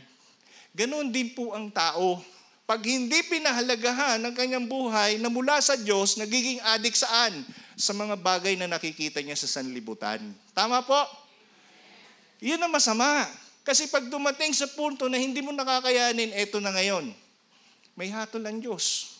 [0.70, 2.22] Ganon din po ang tao.
[2.70, 7.46] Pag hindi pinahalagahan ang kanyang buhay na mula sa Diyos, nagiging adik saan?
[7.76, 10.18] Sa mga bagay na nakikita niya sa sanlibutan.
[10.56, 10.96] Tama po?
[12.40, 13.28] Yun ang masama.
[13.66, 17.12] Kasi pag dumating sa punto na hindi mo nakakayanin, eto na ngayon.
[17.96, 19.16] May hatol ang Diyos.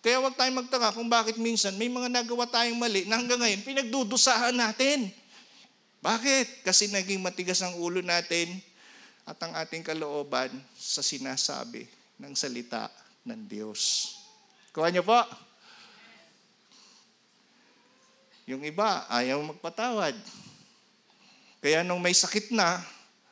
[0.00, 3.60] Kaya huwag tayong magtaka kung bakit minsan may mga nagawa tayong mali na hanggang ngayon
[3.60, 5.12] pinagdudusahan natin.
[6.00, 6.64] Bakit?
[6.64, 8.48] Kasi naging matigas ang ulo natin
[9.28, 11.84] at ang ating kalooban sa sinasabi
[12.16, 12.88] ng salita
[13.28, 14.16] ng Diyos.
[14.72, 15.20] Kuha niyo po.
[18.50, 20.18] Yung iba, ayaw magpatawad.
[21.62, 22.82] Kaya nung may sakit na,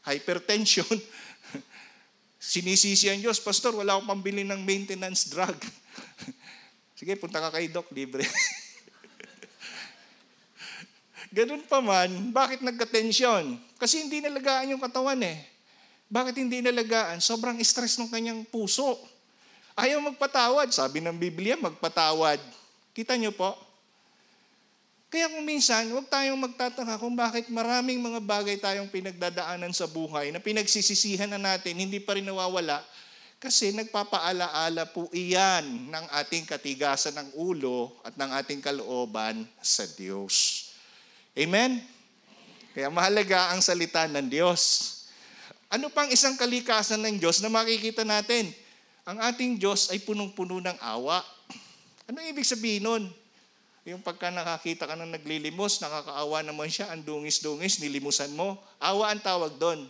[0.07, 0.87] hypertension,
[2.39, 5.59] sinisisi ang Diyos, Pastor, wala akong pambili ng maintenance drug.
[6.99, 8.23] Sige, punta ka kay Doc, libre.
[11.35, 13.59] Ganun pa man, bakit nagka-tension?
[13.75, 15.43] Kasi hindi nalagaan yung katawan eh.
[16.07, 17.19] Bakit hindi nalagaan?
[17.19, 18.95] Sobrang stress ng kanyang puso.
[19.75, 20.71] Ayaw magpatawad.
[20.71, 22.39] Sabi ng Biblia, magpatawad.
[22.95, 23.68] Kita niyo po?
[25.09, 30.29] Kaya kung minsan, huwag tayong magtataka kung bakit maraming mga bagay tayong pinagdadaanan sa buhay
[30.29, 32.85] na pinagsisisihan na natin, hindi pa rin nawawala.
[33.41, 40.69] Kasi nagpapaalaala po iyan ng ating katigasan ng ulo at ng ating kalooban sa Diyos.
[41.33, 41.81] Amen?
[42.77, 44.93] Kaya mahalaga ang salita ng Diyos.
[45.73, 48.53] Ano pang isang kalikasan ng Diyos na makikita natin?
[49.09, 51.25] Ang ating Diyos ay punong-puno ng awa.
[52.05, 53.09] Ano ibig sabihin nun?
[53.89, 58.61] Yung pagka nakakita ka ng naglilimos, nakakaawa naman siya, ang dungis-dungis, nilimusan mo.
[58.77, 59.89] Awa ang tawag doon.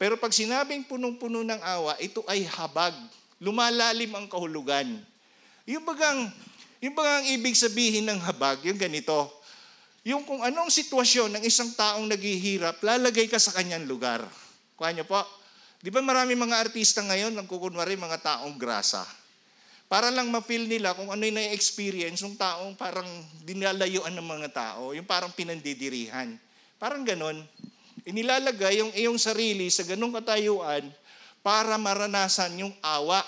[0.00, 2.96] Pero pag sinabing punong-puno ng awa, ito ay habag.
[3.36, 4.88] Lumalalim ang kahulugan.
[5.68, 6.32] Yung bagang,
[6.80, 9.28] yung bagang ibig sabihin ng habag, yung ganito.
[10.00, 14.24] Yung kung anong sitwasyon ng isang taong naghihirap, lalagay ka sa kanyang lugar.
[14.80, 15.20] Kuha niyo po.
[15.84, 19.04] Di ba marami mga artista ngayon, nagkukunwari mga taong grasa.
[19.86, 23.06] Para lang ma-feel nila kung ano yung na-experience ng taong parang
[23.46, 26.34] dinalayuan ng mga tao, yung parang pinandidirihan.
[26.74, 27.38] Parang ganon.
[28.02, 30.90] Inilalagay yung iyong sarili sa ganong katayuan
[31.38, 33.22] para maranasan yung awa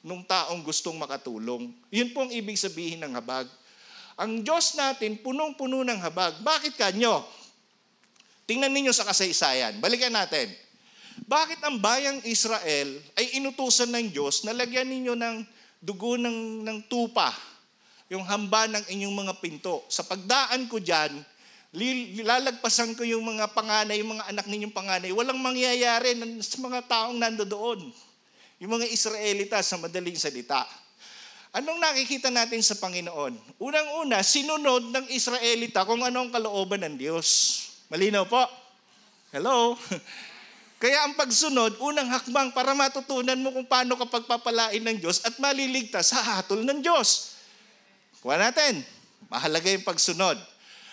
[0.00, 1.68] ng taong gustong makatulong.
[1.92, 3.44] Yun po ang ibig sabihin ng habag.
[4.16, 6.40] Ang Diyos natin, punong-puno ng habag.
[6.40, 7.20] Bakit kanyo?
[8.48, 9.76] Tingnan ninyo sa kasaysayan.
[9.76, 10.48] Balikan natin.
[11.28, 16.78] Bakit ang bayang Israel ay inutusan ng Diyos na lagyan ninyo ng dugo ng, ng
[16.90, 17.30] tupa,
[18.08, 19.84] yung hamba ng inyong mga pinto.
[19.86, 21.12] Sa pagdaan ko dyan,
[22.24, 25.10] lalagpasan ko yung mga panganay, yung mga anak ninyong panganay.
[25.12, 27.92] Walang mangyayari sa mga taong nandoon.
[28.58, 30.66] Yung mga Israelita sa madaling salita.
[31.52, 33.60] Anong nakikita natin sa Panginoon?
[33.60, 37.28] Unang-una, sinunod ng Israelita kung anong kalooban ng Diyos.
[37.88, 38.44] Malinaw po?
[39.32, 39.72] Hello?
[40.78, 45.34] Kaya ang pagsunod, unang hakbang para matutunan mo kung paano ka pagpapalain ng Diyos at
[45.42, 47.34] maliligtas sa hatol ng Diyos.
[48.22, 48.86] Kuha natin.
[49.26, 50.38] Mahalaga yung pagsunod.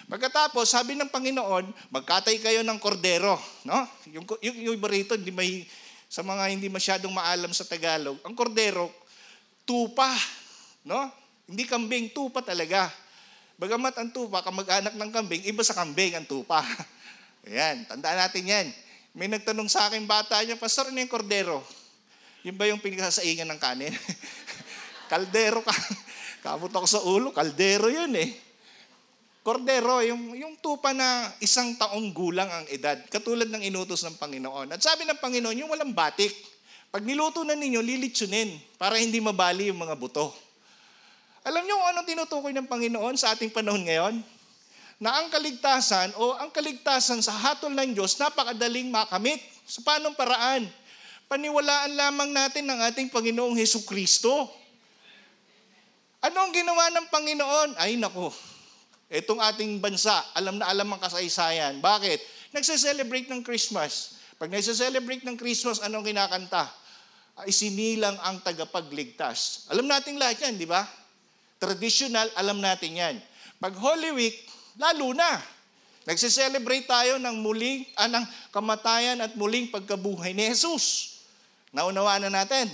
[0.10, 3.38] Pagkatapos, sabi ng Panginoon, magkatay kayo ng kordero.
[3.62, 3.86] No?
[4.10, 5.70] Yung, yung, yung iba rito, hindi may,
[6.10, 8.90] sa mga hindi masyadong maalam sa Tagalog, ang kordero,
[9.70, 10.10] tupa.
[10.82, 11.10] No?
[11.46, 12.90] Hindi kambing, tupa talaga.
[13.58, 16.66] Bagamat ang tupa, kamag-anak ng kambing, iba sa kambing ang tupa.
[17.46, 18.68] Ayan, tandaan natin yan.
[19.16, 21.64] May nagtanong sa akin bata niya, Pastor, ano yung kordero?
[22.44, 23.96] Yun ba yung pinagsasaingan ng kanin?
[25.12, 25.72] kaldero ka.
[26.44, 28.36] Kamot ako sa ulo, kaldero yun eh.
[29.40, 34.76] Kordero, yung, yung tupa na isang taong gulang ang edad, katulad ng inutos ng Panginoon.
[34.76, 36.36] At sabi ng Panginoon, yung walang batik.
[36.92, 40.36] Pag niluto na ninyo, lilitsunin para hindi mabali yung mga buto.
[41.48, 44.35] Alam niyo kung anong tinutukoy ng Panginoon sa ating panahon ngayon?
[44.96, 49.44] Na ang kaligtasan o ang kaligtasan sa hatol ng Diyos napakadaling makamit.
[49.68, 50.64] Sa paanong paraan?
[51.26, 54.48] Paniwalaan lamang natin ng ating Panginoong Heso Kristo.
[56.22, 57.70] Ano ang ginawa ng Panginoon?
[57.78, 58.32] Ay nako,
[59.12, 61.82] itong ating bansa, alam na alam ang kasaysayan.
[61.82, 62.50] Bakit?
[62.56, 64.16] Nagse-celebrate ng Christmas.
[64.40, 66.72] Pag nagse-celebrate ng Christmas, anong kinakanta?
[67.36, 69.68] Ay sinilang ang tagapagligtas.
[69.68, 70.88] Alam natin lahat yan, di ba?
[71.60, 73.16] Traditional, alam natin yan.
[73.60, 74.38] Pag Holy Week,
[74.80, 75.42] lalo na.
[76.06, 81.18] Nagse-celebrate tayo ng muling, ah, ng kamatayan at muling pagkabuhay ni Jesus.
[81.74, 82.70] Naunawaan na natin.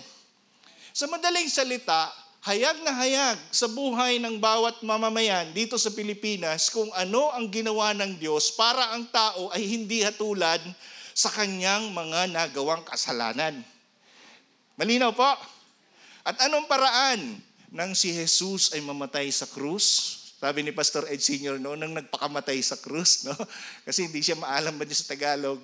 [0.92, 2.12] Sa madaling salita,
[2.44, 7.96] hayag na hayag sa buhay ng bawat mamamayan dito sa Pilipinas kung ano ang ginawa
[7.96, 10.60] ng Diyos para ang tao ay hindi hatulad
[11.16, 13.64] sa kanyang mga nagawang kasalanan.
[14.76, 15.32] Malinaw po?
[16.28, 17.40] At anong paraan
[17.72, 20.21] nang si Jesus ay mamatay sa krus?
[20.42, 21.62] Sabi ni Pastor Ed Sr.
[21.62, 23.38] no, nang nagpakamatay sa krus, no?
[23.86, 25.62] Kasi hindi siya maalam ba sa Tagalog.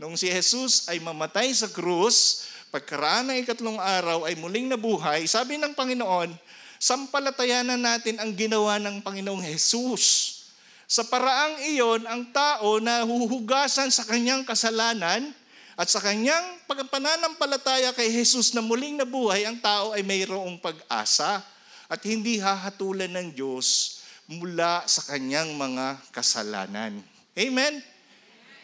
[0.00, 5.60] Nung si Jesus ay mamatay sa krus, pagkaraan ng ikatlong araw ay muling nabuhay, sabi
[5.60, 6.32] ng Panginoon,
[6.80, 10.40] sampalatayanan natin ang ginawa ng Panginoong Jesus.
[10.88, 15.36] Sa paraang iyon, ang tao na huhugasan sa kanyang kasalanan
[15.76, 21.44] at sa kanyang pagpananampalataya kay Jesus na muling nabuhay, ang tao ay mayroong pag-asa
[21.92, 27.04] at hindi hahatulan ng Diyos mula sa kanyang mga kasalanan.
[27.36, 27.84] Amen?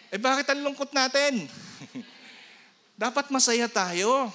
[0.08, 1.44] Eh bakit ang lungkot natin?
[3.04, 4.32] Dapat masaya tayo.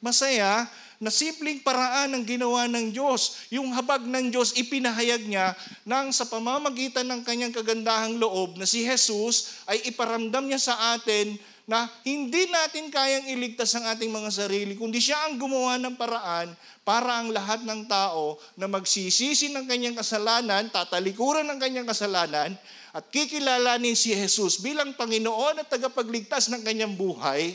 [0.00, 0.64] Masaya
[0.96, 3.44] na simpleng paraan ang ginawa ng Diyos.
[3.52, 5.52] Yung habag ng Diyos, ipinahayag niya
[5.84, 11.36] nang sa pamamagitan ng kanyang kagandahang loob na si Jesus ay iparamdam niya sa atin
[11.70, 16.50] na hindi natin kayang iligtas ang ating mga sarili, kundi siya ang gumawa ng paraan
[16.82, 22.58] para ang lahat ng tao na magsisisi ng kanyang kasalanan, tatalikuran ng kanyang kasalanan,
[22.90, 27.54] at kikilalanin si Jesus bilang Panginoon at tagapagligtas ng kanyang buhay,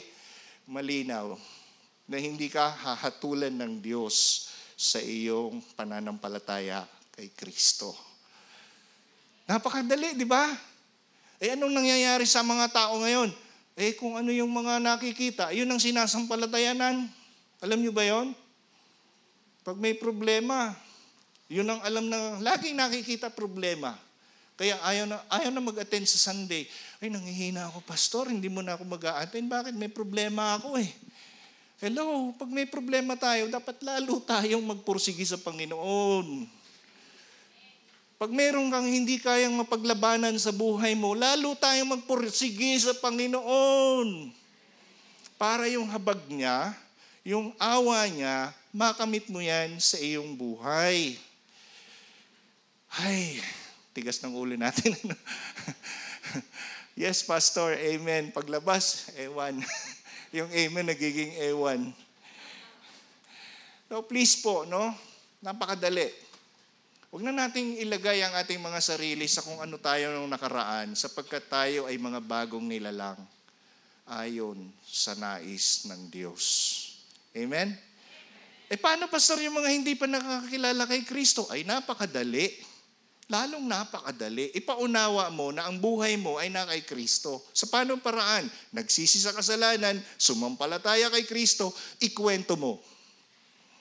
[0.64, 1.36] malinaw
[2.08, 4.48] na hindi ka hahatulan ng Diyos
[4.80, 7.92] sa iyong pananampalataya kay Kristo.
[9.44, 10.48] Napakadali, di ba?
[11.36, 13.44] Eh anong nangyayari sa mga tao ngayon?
[13.76, 17.12] Eh kung ano yung mga nakikita, yun ang sinasampalatayanan.
[17.60, 18.32] Alam nyo ba yon?
[19.68, 20.72] Pag may problema,
[21.52, 24.00] yun ang alam na, laging nakikita problema.
[24.56, 26.64] Kaya ayaw na, ayaw na mag-attend sa Sunday.
[27.04, 29.44] Ay, nangihina ako, pastor, hindi mo na ako mag-attend.
[29.52, 29.76] Bakit?
[29.76, 30.88] May problema ako eh.
[31.84, 36.48] Hello, pag may problema tayo, dapat lalo tayong magpursigi sa Panginoon.
[38.16, 44.32] Pag meron kang hindi kayang mapaglabanan sa buhay mo, lalo tayong magpursigi sa Panginoon.
[45.36, 46.72] Para yung habag niya,
[47.28, 51.20] yung awa niya, makamit mo yan sa iyong buhay.
[52.96, 53.44] Ay,
[53.92, 54.96] tigas ng ulo natin.
[56.96, 58.32] yes, Pastor, amen.
[58.32, 59.60] Paglabas, ewan.
[60.40, 61.92] yung amen nagiging ewan.
[63.92, 64.96] So please po, no?
[65.44, 66.25] Napakadali.
[67.16, 71.48] Huwag na nating ilagay ang ating mga sarili sa kung ano tayo nung nakaraan sapagkat
[71.48, 73.16] tayo ay mga bagong nilalang
[74.04, 76.44] ayon sa nais ng Diyos.
[77.32, 77.72] Amen?
[78.68, 81.48] Eh paano pastor yung mga hindi pa nakakakilala kay Kristo?
[81.48, 82.52] Ay napakadali.
[83.32, 84.52] Lalong napakadali.
[84.52, 87.48] Ipaunawa mo na ang buhay mo ay na kay Kristo.
[87.56, 88.44] Sa paano paraan?
[88.76, 91.72] Nagsisi sa kasalanan, sumampalataya kay Kristo,
[92.04, 92.84] ikwento mo.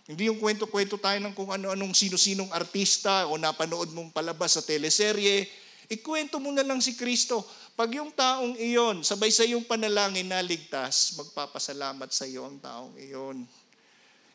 [0.05, 5.49] Hindi yung kwento-kwento tayo ng kung ano-anong sino-sinong artista o napanood mong palabas sa teleserye.
[5.88, 7.40] Ikwento mo na lang si Kristo.
[7.73, 12.93] Pag yung taong iyon, sabay sa iyong panalangin na ligtas, magpapasalamat sa iyo ang taong
[13.01, 13.49] iyon.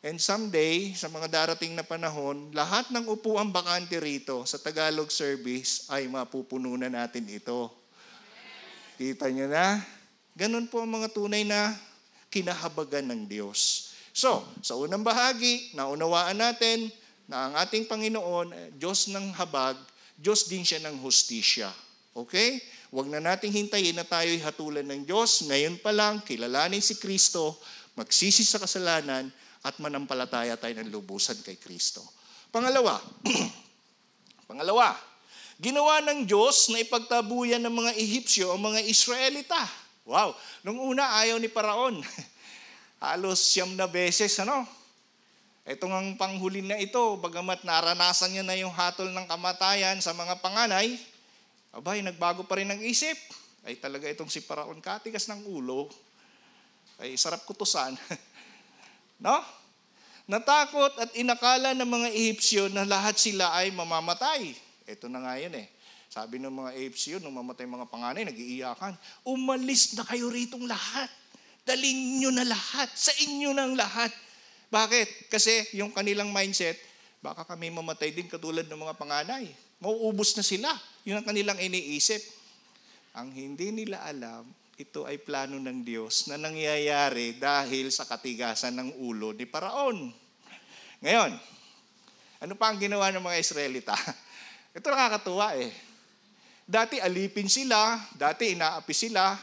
[0.02, 5.86] And someday, sa mga darating na panahon, lahat ng upuang bakante rito sa Tagalog service
[5.86, 7.70] ay mapupuno na natin ito.
[8.98, 9.78] Kita niyo na?
[10.34, 11.78] Ganon po ang mga tunay na
[12.26, 13.89] kinahabagan ng Diyos.
[14.10, 16.90] So, sa unang bahagi, naunawaan natin
[17.30, 19.78] na ang ating Panginoon, eh, Diyos ng habag,
[20.18, 21.70] Diyos din siya ng hustisya.
[22.12, 22.58] Okay?
[22.90, 25.46] Huwag na nating hintayin na tayo'y hatulan ng Diyos.
[25.46, 27.54] Ngayon pa lang, kilalanin si Kristo,
[27.94, 32.02] magsisi sa kasalanan, at manampalataya tayo ng lubusan kay Kristo.
[32.50, 32.98] Pangalawa,
[34.50, 34.96] pangalawa,
[35.60, 39.60] ginawa ng Diyos na ipagtabuyan ng mga Ehipsyo ang mga Israelita.
[40.08, 40.34] Wow!
[40.66, 42.00] Nung una, ayaw ni Paraon.
[43.00, 44.68] halos siyam na beses, ano?
[45.64, 50.40] Ito ang panghuli na ito, bagamat naranasan niya na yung hatol ng kamatayan sa mga
[50.44, 51.00] panganay,
[51.72, 53.16] abay, nagbago pa rin ang isip.
[53.64, 55.88] Ay talaga itong si Paraon, katigas ng ulo.
[57.00, 57.96] Ay sarap kutusan.
[59.20, 59.36] No?
[60.24, 64.56] Natakot at inakala ng mga Ehipsyo na lahat sila ay mamamatay.
[64.88, 65.68] Ito na nga yun eh.
[66.08, 68.96] Sabi ng mga Ehipsyo, nung mamatay mga panganay, nag-iiyakan,
[69.28, 71.12] umalis na kayo ritong lahat.
[71.64, 72.88] Daling nyo na lahat.
[72.96, 74.10] Sa inyo ng lahat.
[74.70, 75.32] Bakit?
[75.32, 76.78] Kasi yung kanilang mindset,
[77.18, 79.50] baka kami mamatay din katulad ng mga panganay.
[79.82, 80.70] Mauubos na sila.
[81.02, 82.22] Yun ang kanilang iniisip.
[83.18, 84.46] Ang hindi nila alam,
[84.80, 90.08] ito ay plano ng Diyos na nangyayari dahil sa katigasan ng ulo ni Paraon.
[91.04, 91.32] Ngayon,
[92.40, 93.92] ano pa ang ginawa ng mga Israelita?
[94.76, 95.68] Ito nakakatuwa eh.
[96.64, 99.34] Dati alipin sila, dati inaapi sila.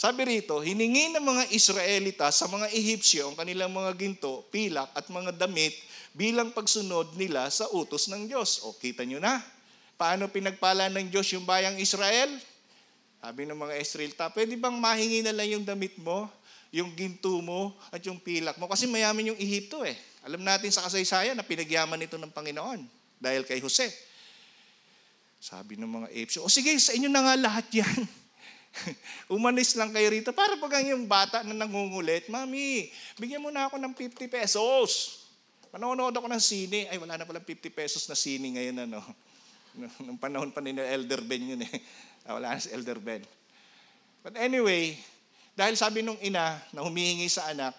[0.00, 5.04] Sabi rito, hiningi ng mga Israelita sa mga Ehipsyo ang kanilang mga ginto, pilak at
[5.12, 5.76] mga damit
[6.16, 8.64] bilang pagsunod nila sa utos ng Diyos.
[8.64, 9.44] O kita nyo na,
[10.00, 12.32] paano pinagpala ng Diyos yung bayang Israel?
[13.20, 16.32] Sabi ng mga Israelita, pwede bang mahingi na lang yung damit mo,
[16.72, 18.72] yung ginto mo, at yung pilak mo?
[18.72, 20.00] Kasi mayaman yung Ehipto eh.
[20.24, 22.88] Alam natin sa kasaysayan na pinagyaman ito ng Panginoon
[23.20, 23.92] dahil kay Jose.
[25.44, 28.00] Sabi ng mga Ehipsyo, o sige, sa inyo na nga lahat yan.
[29.36, 30.30] Umalis lang kayo rito.
[30.30, 35.20] Para pag yung bata na nangungulit, Mami, bigyan mo na ako ng 50 pesos.
[35.70, 36.90] Manonood ako ng sine.
[36.90, 38.90] Ay, wala na palang 50 pesos na sine ngayon.
[38.90, 38.98] Ano.
[40.06, 41.74] Nung panahon pa ni Elder Ben yun eh.
[42.20, 43.24] Ah, Wala na si Elder Ben.
[44.20, 44.92] But anyway,
[45.56, 47.72] dahil sabi nung ina na humihingi sa anak,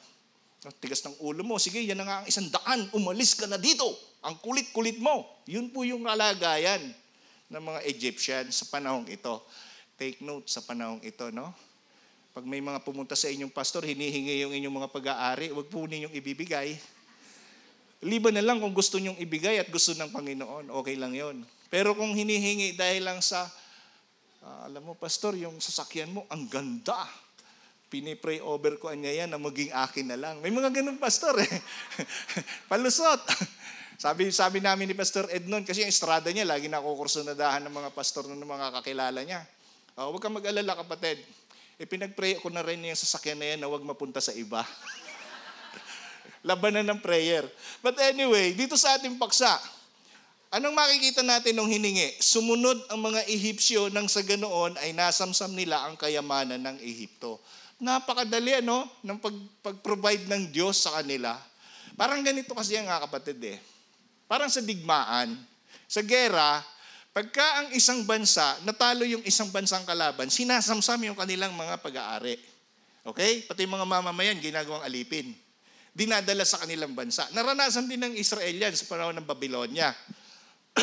[0.66, 3.62] "Oh, tigas ng ulo mo, sige, yan na nga ang isang daan, umalis ka na
[3.62, 3.86] dito.
[4.26, 5.30] Ang kulit-kulit mo.
[5.46, 6.82] Yun po yung kalagayan
[7.54, 9.46] ng mga Egyptian sa panahong ito.
[10.02, 11.54] Take note sa panahong ito, no?
[12.34, 16.10] Pag may mga pumunta sa inyong pastor, hinihingi yung inyong mga pag-aari, wag po ninyong
[16.18, 16.74] ibibigay.
[18.02, 21.46] Liban na lang kung gusto nyong ibigay at gusto ng Panginoon, okay lang yon.
[21.70, 23.46] Pero kung hinihingi dahil lang sa,
[24.42, 27.06] ah, alam mo, pastor, yung sasakyan mo, ang ganda.
[27.94, 30.42] Pinipray over ko anya yan na maging akin na lang.
[30.42, 31.62] May mga ganun, pastor eh.
[32.74, 33.22] Palusot.
[34.02, 37.94] sabi, sabi namin ni Pastor Ed noon, kasi yung estrada niya, lagi nakukursunadahan ng mga
[37.94, 39.46] pastor ng mga kakilala niya.
[40.02, 41.22] Uh, huwag kang mag-alala, kapatid.
[41.78, 44.66] E pinag-pray ko na rin yung sasakyan na yan na huwag mapunta sa iba.
[46.50, 47.46] Labanan ng prayer.
[47.86, 49.62] But anyway, dito sa ating paksa,
[50.50, 52.18] anong makikita natin nung hiningi?
[52.18, 57.38] Sumunod ang mga Ehipsyo nang sa ganoon ay nasamsam nila ang kayamanan ng Ehipto.
[57.78, 61.38] Napakadali ano, ng pag, pag-provide ng Diyos sa kanila.
[61.94, 63.62] Parang ganito kasi ang nga kapatid eh.
[64.26, 65.38] Parang sa digmaan,
[65.86, 66.66] sa gera,
[67.12, 72.40] pagka ang isang bansa, natalo yung isang bansang kalaban, sinasamsam yung kanilang mga pag-aari.
[73.04, 73.44] Okay?
[73.44, 75.36] Pati yung mga mamamayan, ginagawang alipin.
[75.92, 77.28] Dinadala sa kanilang bansa.
[77.36, 79.92] Naranasan din ng Israel yan sa panahon ng Babylonia.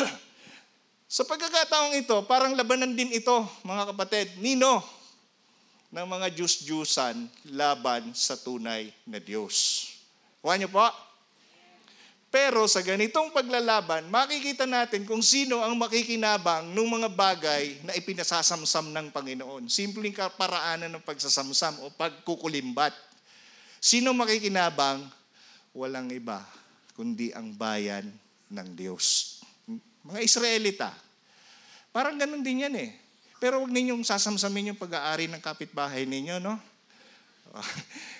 [1.17, 4.37] sa pagkakataong ito, parang labanan din ito, mga kapatid.
[4.37, 4.85] Nino,
[5.89, 7.25] ng mga Diyos-Diyusan
[7.57, 9.89] laban sa tunay na Diyos.
[10.45, 11.08] Kuha niyo po?
[12.29, 18.93] Pero sa ganitong paglalaban, makikita natin kung sino ang makikinabang ng mga bagay na ipinasasamsam
[18.93, 19.65] ng Panginoon.
[19.65, 22.93] Simpleng kaparaanan ng pagsasamsam o pagkukulimbat.
[23.81, 25.01] Sino makikinabang?
[25.73, 26.45] Walang iba,
[26.93, 28.05] kundi ang bayan
[28.53, 29.41] ng Diyos.
[30.05, 30.89] Mga Israelita.
[31.89, 32.93] Parang ganun din yan eh.
[33.41, 36.61] Pero huwag ninyong sasamsamin yung pag-aari ng kapitbahay ninyo, no?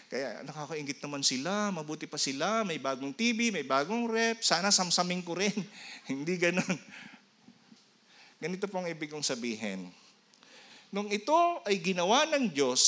[0.09, 5.21] Kaya nakakaingit naman sila, mabuti pa sila, may bagong TV, may bagong rep, sana samsamin
[5.21, 5.53] ko rin.
[6.09, 6.77] Hindi ganun.
[8.41, 9.85] Ganito pong ibig kong sabihin.
[10.89, 11.37] Nung ito
[11.69, 12.81] ay ginawa ng Diyos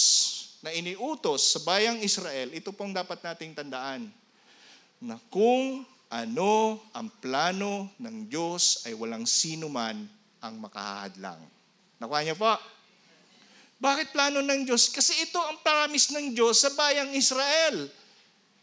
[0.66, 4.10] na iniutos sa bayang Israel, ito pong dapat nating tandaan
[4.98, 10.10] na kung ano ang plano ng Diyos ay walang sino man
[10.42, 11.38] ang makahadlang.
[12.02, 12.58] Nakuha niyo po?
[13.82, 14.94] Bakit plano ng Diyos?
[14.94, 17.90] Kasi ito ang promise ng Diyos sa bayang Israel.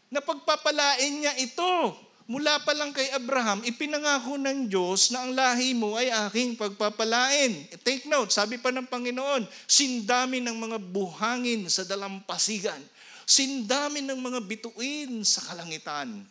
[0.07, 1.91] Na pagpapalain niya ito.
[2.29, 7.67] Mula pa lang kay Abraham, ipinangako ng Diyos na ang lahi mo ay aking pagpapalain.
[7.81, 12.79] Take note, sabi pa ng Panginoon, sindami ng mga buhangin sa dalampasigan.
[13.25, 16.21] Sindami ng mga bituin sa kalangitan.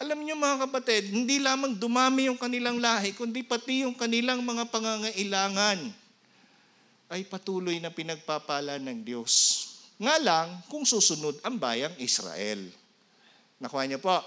[0.00, 4.64] Alam niyo mga kapatid, hindi lamang dumami yung kanilang lahi, kundi pati yung kanilang mga
[4.72, 6.03] pangangailangan
[7.12, 9.32] ay patuloy na pinagpapala ng Diyos.
[10.00, 12.60] Nga lang kung susunod ang bayang Israel.
[13.62, 14.18] Nakuha niyo po.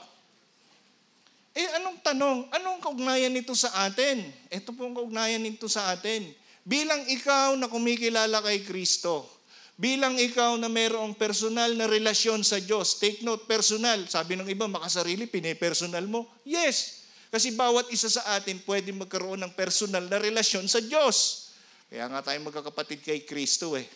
[1.57, 2.37] Eh anong tanong?
[2.53, 4.21] Anong kaugnayan nito sa atin?
[4.53, 6.29] Ito pong kaugnayan nito sa atin.
[6.61, 9.25] Bilang ikaw na kumikilala kay Kristo,
[9.73, 14.05] bilang ikaw na mayroong personal na relasyon sa Diyos, take note, personal.
[14.05, 16.27] Sabi ng iba, makasarili, pinipersonal mo.
[16.43, 21.46] Yes, kasi bawat isa sa atin pwede magkaroon ng personal na relasyon sa Diyos.
[21.87, 23.87] Kaya nga tayo magkakapatid kay Kristo eh.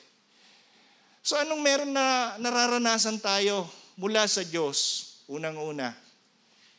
[1.22, 3.68] So anong meron na nararanasan tayo
[4.00, 5.12] mula sa Diyos?
[5.28, 5.96] Unang-una,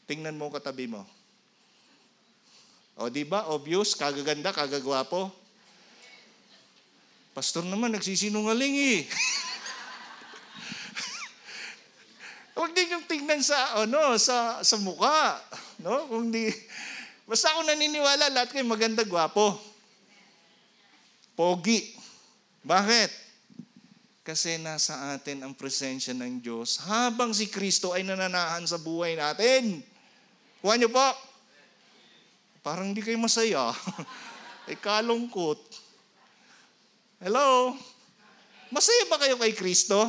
[0.08, 1.04] tingnan mo katabi mo.
[2.96, 5.32] O di ba, obvious, kagaganda, kagagwapo.
[7.32, 9.00] Pastor naman, nagsisinungaling eh.
[12.60, 15.40] Huwag din yung tingnan sa, ano, sa, sa mukha.
[15.80, 16.04] No?
[16.12, 16.52] Kung di,
[17.24, 19.71] basta ako naniniwala, lahat kayo maganda, gwapo.
[21.32, 21.96] Pogi.
[22.62, 23.10] Bakit?
[24.22, 29.82] Kasi nasa atin ang presensya ng Diyos habang si Kristo ay nananahan sa buhay natin.
[30.62, 31.08] Kuha niyo po.
[32.62, 33.74] Parang hindi kayo masaya.
[34.70, 35.58] ay kalungkot.
[37.18, 37.74] Hello?
[38.70, 40.06] Masaya ba kayo kay Kristo?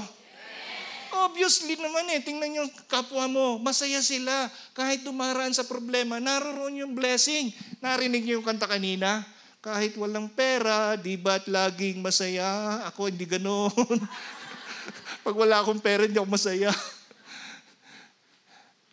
[1.14, 4.50] Obviously naman eh, tingnan yung kapwa mo, masaya sila.
[4.74, 7.54] Kahit dumaraan sa problema, naroon yung blessing.
[7.82, 9.22] Narinig niyo yung kanta kanina?
[9.64, 12.84] Kahit walang pera, di ba't laging masaya?
[12.92, 13.96] Ako hindi ganoon.
[15.24, 16.68] Pag wala akong pera, hindi ako masaya.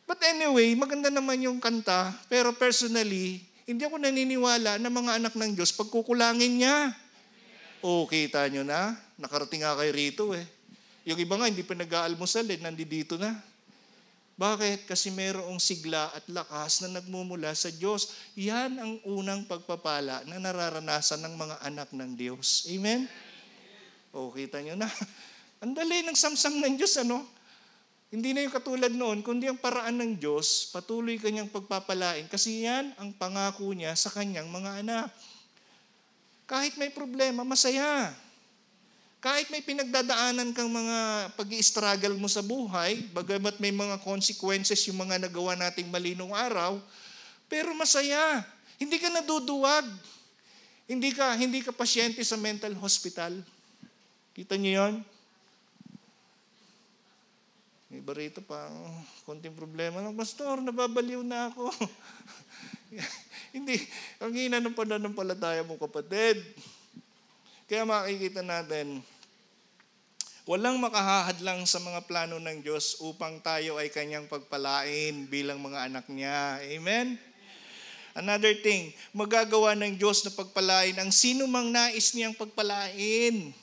[0.07, 2.15] But anyway, maganda naman yung kanta.
[2.31, 6.95] Pero personally, hindi ako naniniwala na mga anak ng Diyos pagkukulangin niya.
[7.83, 8.95] O, kita nyo na.
[9.19, 10.47] Nakarating nga kayo rito eh.
[11.03, 13.35] Yung iba nga, hindi pa nag-aalmusal eh, nandito na.
[14.41, 14.89] Bakit?
[14.89, 18.17] Kasi mayroong sigla at lakas na nagmumula sa Diyos.
[18.41, 22.65] Yan ang unang pagpapala na nararanasan ng mga anak ng Diyos.
[22.73, 23.05] Amen?
[24.17, 24.89] O, kita nyo na.
[25.63, 27.21] Ang dali ng samsam ng Diyos, ano?
[28.09, 32.27] Hindi na yung katulad noon, kundi ang paraan ng Diyos, patuloy kanyang pagpapalain.
[32.27, 35.13] Kasi yan ang pangako niya sa kanyang mga anak.
[36.49, 38.11] Kahit may problema, masaya.
[39.21, 45.05] Kahit may pinagdadaanan kang mga pag struggle mo sa buhay, bagamat may mga consequences yung
[45.05, 46.81] mga nagawa nating mali nung araw,
[47.45, 48.41] pero masaya.
[48.81, 49.85] Hindi ka naduduwag.
[50.89, 53.45] Hindi ka, hindi ka pasyente sa mental hospital.
[54.33, 54.95] Kita niyo yon?
[57.93, 58.73] Iba rito pa,
[59.29, 60.17] konting problema lang.
[60.17, 61.69] Pastor, nababaliw na ako.
[63.55, 63.83] Hindi,
[64.23, 66.39] ang hina ng pananampalataya mo kapatid.
[67.71, 68.99] Kaya makikita natin,
[70.43, 76.11] walang makahahadlang sa mga plano ng Diyos upang tayo ay kanyang pagpalain bilang mga anak
[76.11, 76.59] niya.
[76.67, 77.15] Amen?
[78.11, 83.55] Another thing, magagawa ng Diyos na pagpalain ang sino mang nais niyang pagpalain.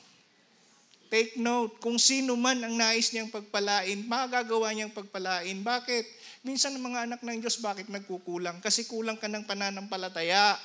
[1.11, 5.59] Take note, kung sino man ang nais niyang pagpalain, magagawa niyang pagpalain.
[5.59, 6.07] Bakit?
[6.47, 8.63] Minsan ang mga anak ng Diyos, bakit nagkukulang?
[8.63, 10.55] Kasi kulang ka ng pananampalataya.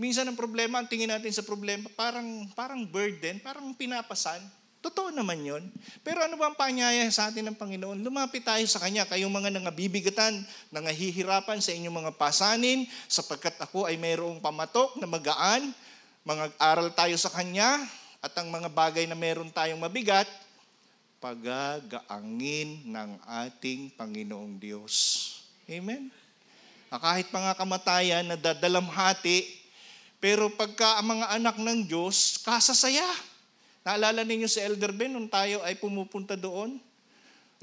[0.00, 4.40] Minsan ang problema, ang tingin natin sa problema, parang, parang burden, parang pinapasan.
[4.80, 5.60] Totoo naman yon.
[6.00, 8.00] Pero ano ba ang panyaya sa atin ng Panginoon?
[8.00, 10.40] Lumapit tayo sa Kanya, kayong mga nangabibigatan,
[10.72, 15.68] nangahihirapan sa inyong mga pasanin, sapagkat ako ay mayroong pamatok na magaan,
[16.24, 17.84] mga aral tayo sa Kanya,
[18.24, 20.24] at ang mga bagay na meron tayong mabigat,
[21.20, 23.10] pagagaangin ng
[23.44, 25.28] ating Panginoong Diyos.
[25.68, 26.08] Amen?
[26.88, 29.59] Ah, Kahit mga kamatayan na dadalamhati,
[30.20, 33.08] pero pagka ang mga anak ng Diyos, kasasaya.
[33.80, 36.76] Naalala ninyo si Elder Ben nung tayo ay pumupunta doon?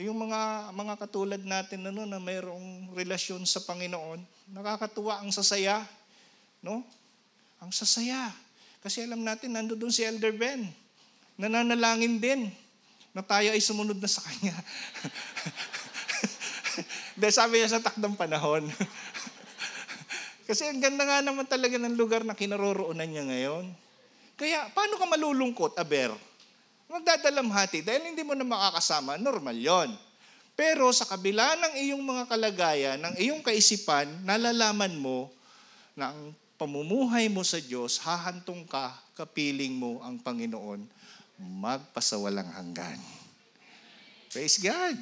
[0.01, 5.85] Yung mga mga katulad natin ano, na mayroong relasyon sa Panginoon, nakakatuwa ang sasaya.
[6.65, 6.81] No?
[7.61, 8.33] Ang sasaya.
[8.81, 10.65] Kasi alam natin, nandoon si Elder Ben.
[11.37, 12.49] Nananalangin din
[13.13, 14.57] na tayo ay sumunod na sa Kanya.
[17.21, 18.65] Dahil sabi niya sa takdang panahon.
[20.47, 23.67] Kasi ang ganda nga naman talaga ng lugar na kinaroroonan niya ngayon.
[24.39, 26.15] Kaya, paano ka malulungkot, Aber?
[26.87, 27.83] Magdadalamhati.
[27.83, 29.91] Dahil hindi mo na makakasama, normal yon.
[30.55, 35.27] Pero sa kabila ng iyong mga kalagayan, ng iyong kaisipan, nalalaman mo
[35.99, 40.81] na ang pamumuhay mo sa Diyos, hahantong ka, kapiling mo ang Panginoon,
[41.37, 42.97] magpasawalang hanggan.
[44.31, 44.97] Praise God.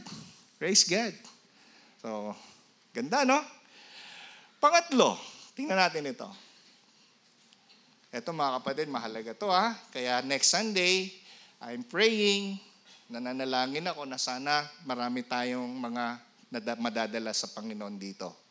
[0.58, 1.16] Praise God.
[2.02, 2.36] So,
[2.92, 3.40] ganda, no?
[4.60, 6.28] Pangatlo, tingnan natin ito.
[8.12, 9.76] Ito mga kapatid, mahalaga to ha.
[9.90, 11.12] Kaya next Sunday,
[11.64, 12.60] I'm praying,
[13.08, 16.20] nananalangin ako na sana marami tayong mga
[16.80, 18.46] madadala sa Panginoon dito.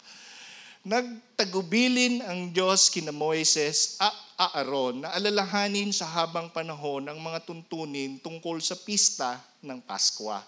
[0.85, 8.21] Nagtagubilin ang Diyos kina Moises at Aaron na alalahanin sa habang panahon ang mga tuntunin
[8.21, 10.45] tungkol sa pista ng Paskwa.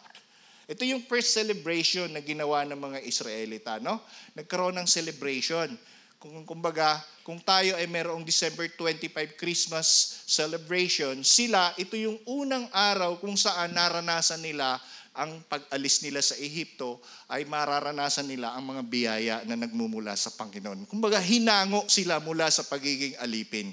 [0.68, 4.02] Ito yung first celebration na ginawa ng mga Israelita, no?
[4.36, 5.72] Nagkaroon ng celebration.
[6.16, 9.86] Kung kumbaga, kung tayo ay mayroong December 25 Christmas
[10.24, 14.80] celebration, sila, ito yung unang araw kung saan naranasan nila
[15.16, 20.88] ang pag-alis nila sa Ehipto ay mararanasan nila ang mga biyaya na nagmumula sa Panginoon.
[20.88, 23.72] Kumbaga, hinango sila mula sa pagiging alipin.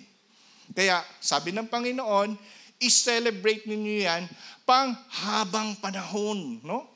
[0.71, 2.35] Kaya, sabi ng Panginoon,
[2.79, 4.23] i-celebrate ninyo yan
[4.63, 6.59] pang habang panahon.
[6.63, 6.87] No?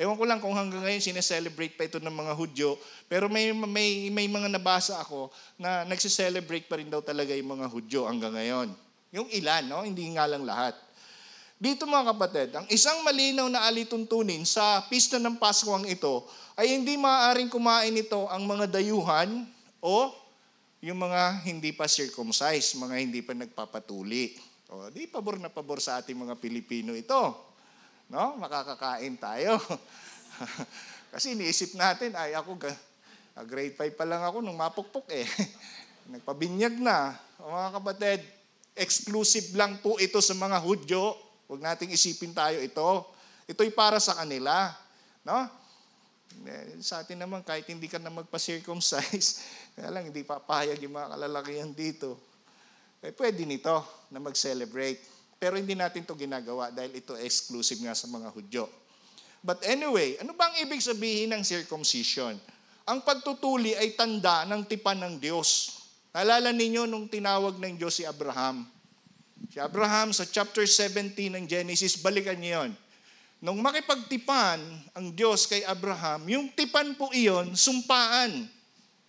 [0.00, 4.08] Ewan ko lang kung hanggang ngayon sineselebrate pa ito ng mga Hudyo, pero may, may,
[4.08, 5.28] may mga nabasa ako
[5.60, 8.72] na nagsiselebrate pa rin daw talaga yung mga Hudyo hanggang ngayon.
[9.12, 9.84] Yung ilan, no?
[9.84, 10.72] hindi nga lang lahat.
[11.62, 16.26] Dito mga kapatid, ang isang malinaw na alituntunin sa pista ng Paskwang ito
[16.58, 19.46] ay hindi maaaring kumain ito ang mga dayuhan
[19.78, 20.10] o
[20.82, 24.34] yung mga hindi pa circumcised, mga hindi pa nagpapatuli.
[24.74, 27.51] O, di pabor na pabor sa ating mga Pilipino ito.
[28.12, 28.36] No?
[28.36, 29.56] Makakakain tayo.
[31.16, 32.80] Kasi iniisip natin, ay ako, ga-
[33.48, 35.24] grade 5 pa lang ako nung mapukpok eh.
[36.12, 37.16] Nagpabinyag na.
[37.40, 38.20] O, mga kapatid,
[38.76, 41.16] exclusive lang po ito sa mga Hudyo.
[41.48, 42.88] Huwag nating isipin tayo ito.
[43.48, 44.76] Ito'y para sa kanila.
[45.24, 45.48] No?
[46.44, 49.40] Eh, Sa atin naman, kahit hindi ka na magpa-circumcise,
[49.76, 52.20] kaya lang hindi papayag yung mga kalalakihan dito.
[53.00, 53.72] Eh, pwede nito
[54.12, 55.11] na mag-celebrate.
[55.42, 58.70] Pero hindi natin to ginagawa dahil ito exclusive nga sa mga Hudyo.
[59.42, 62.38] But anyway, ano bang ibig sabihin ng circumcision?
[62.86, 65.82] Ang pagtutuli ay tanda ng tipan ng Diyos.
[66.14, 68.70] Naalala ninyo nung tinawag ng Diyos si Abraham.
[69.50, 72.70] Si Abraham sa chapter 17 ng Genesis, balikan niyo yun.
[73.42, 74.62] Nung makipagtipan
[74.94, 78.46] ang Diyos kay Abraham, yung tipan po iyon, sumpaan.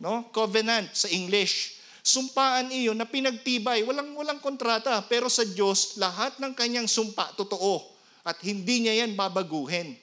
[0.01, 0.25] No?
[0.33, 1.77] Covenant sa English.
[2.03, 3.87] Sumpaan iyon na pinagtibay.
[3.87, 4.99] Walang, walang kontrata.
[5.07, 7.79] Pero sa Diyos, lahat ng kanyang sumpa, totoo.
[8.27, 9.95] At hindi niya yan babaguhin.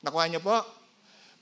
[0.00, 0.56] Nakuha niyo po?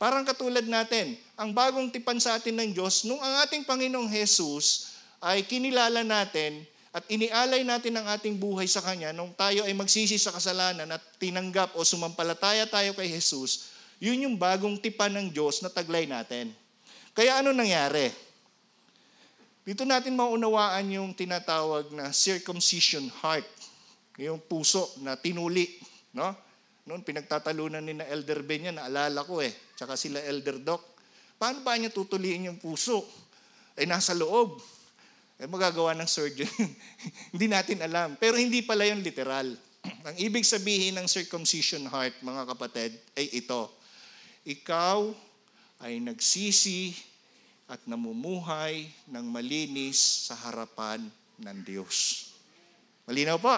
[0.03, 4.99] Parang katulad natin, ang bagong tipan sa atin ng Diyos, nung ang ating Panginoong Jesus
[5.23, 10.19] ay kinilala natin at inialay natin ang ating buhay sa Kanya nung tayo ay magsisi
[10.19, 13.71] sa kasalanan at tinanggap o sumampalataya tayo kay Jesus,
[14.03, 16.51] yun yung bagong tipan ng Diyos na taglay natin.
[17.15, 18.11] Kaya ano nangyari?
[19.63, 23.47] Dito natin maunawaan yung tinatawag na circumcision heart,
[24.19, 25.79] yung puso na tinuli.
[26.11, 26.35] No?
[26.83, 30.83] Noon pinagtatalunan ni na Elder Ben yan, naalala ko eh, tsaka sila Elder Doc.
[31.39, 33.07] Paano ba niya tutuliin yung puso?
[33.79, 34.59] Eh nasa loob.
[35.39, 36.51] Eh magagawa ng surgeon.
[37.35, 38.19] hindi natin alam.
[38.19, 39.47] Pero hindi pala yung literal.
[40.07, 43.67] Ang ibig sabihin ng circumcision heart, mga kapatid, ay ito.
[44.47, 45.11] Ikaw
[45.83, 46.95] ay nagsisi
[47.73, 51.09] at namumuhay ng malinis sa harapan
[51.41, 52.29] ng Diyos.
[53.09, 53.57] Malinaw po?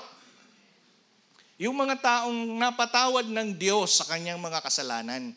[1.59, 5.35] Yung mga taong napatawad ng Diyos sa kanyang mga kasalanan.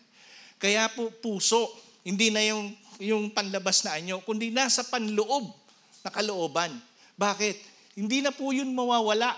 [0.62, 1.74] Kaya po puso,
[2.06, 2.70] hindi na yung,
[3.02, 5.50] yung panlabas na anyo, kundi nasa panloob
[6.06, 6.70] na kalooban.
[7.18, 7.58] Bakit?
[7.98, 9.34] Hindi na po yun mawawala.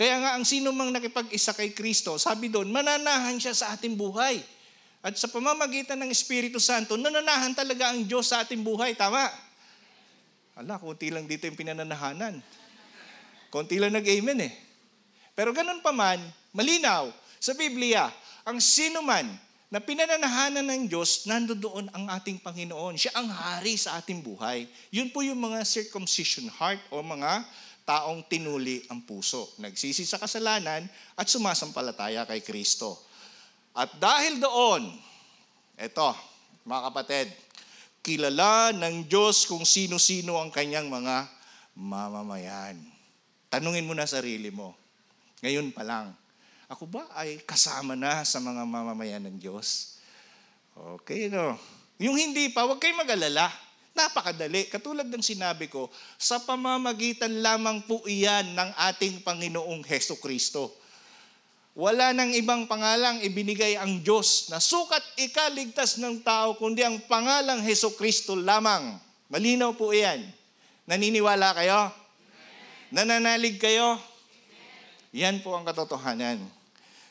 [0.00, 4.40] Kaya nga ang sino mang nakipag-isa kay Kristo, sabi doon, mananahan siya sa ating buhay.
[5.02, 8.94] At sa pamamagitan ng Espiritu Santo, nananahan talaga ang Diyos sa ating buhay.
[8.94, 9.26] Tama?
[10.54, 12.38] Ala, konti lang dito yung pinananahanan.
[13.50, 14.52] Konti lang nag-amen eh.
[15.34, 16.22] Pero ganun pa man,
[16.54, 17.10] malinaw
[17.42, 18.06] sa Biblia,
[18.46, 19.26] ang sino man
[19.72, 22.94] na pinananahanan ng Diyos, nandoon ang ating Panginoon.
[22.94, 24.68] Siya ang hari sa ating buhay.
[24.92, 27.42] Yun po yung mga circumcision heart o mga
[27.82, 29.50] taong tinuli ang puso.
[29.58, 30.86] Nagsisi sa kasalanan
[31.16, 33.00] at sumasampalataya kay Kristo.
[33.72, 34.92] At dahil doon,
[35.80, 36.12] eto,
[36.68, 37.26] mga kapatid,
[38.04, 41.24] kilala ng Diyos kung sino-sino ang kanyang mga
[41.72, 42.76] mamamayan.
[43.48, 44.76] Tanungin mo na sarili mo,
[45.40, 46.12] ngayon pa lang,
[46.68, 49.96] ako ba ay kasama na sa mga mamamayan ng Diyos?
[50.72, 51.56] Okay, no?
[52.00, 53.52] Yung hindi pa, huwag kayong mag-alala.
[53.92, 54.72] Napakadali.
[54.72, 60.72] Katulad ng sinabi ko, sa pamamagitan lamang po iyan ng ating Panginoong Heso Kristo.
[61.72, 67.64] Wala nang ibang pangalang ibinigay ang Diyos na sukat ikaligtas ng tao, kundi ang pangalang
[67.64, 69.00] Heso Kristo lamang.
[69.32, 70.20] Malinaw po iyan.
[70.84, 71.88] Naniniwala kayo?
[72.92, 73.96] Nananalig kayo?
[75.16, 76.44] Yan po ang katotohanan.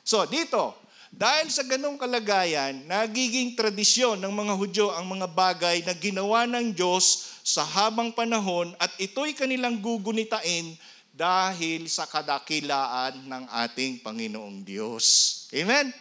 [0.06, 0.78] So, dito,
[1.10, 6.70] dahil sa ganong kalagayan, nagiging tradisyon ng mga Hudyo ang mga bagay na ginawa ng
[6.70, 10.78] Diyos sa habang panahon at ito'y kanilang gugunitain
[11.22, 15.06] dahil sa kadakilaan ng ating Panginoong Diyos.
[15.54, 15.94] Amen?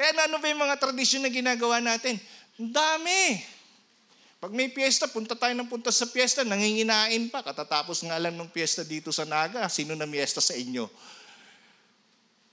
[0.00, 2.16] Eh, ano ba yung mga tradisyon na ginagawa natin?
[2.56, 3.44] Ang dami.
[4.40, 7.44] Pag may piyesta, punta tayo ng punta sa piyesta, nanginginain pa.
[7.44, 10.88] Katatapos nga lang ng piyesta dito sa Naga, sino na piyesta sa inyo?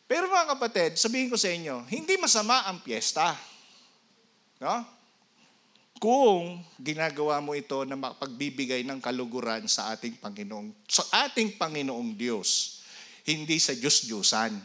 [0.03, 3.39] Pero mga kapatid, sabihin ko sa inyo, hindi masama ang piyesta.
[4.59, 4.84] No?
[6.00, 12.80] Kung ginagawa mo ito na mapagbibigay ng kaluguran sa ating Panginoong, sa ating Panginoong Diyos,
[13.28, 14.56] hindi sa Diyos-Diyusan.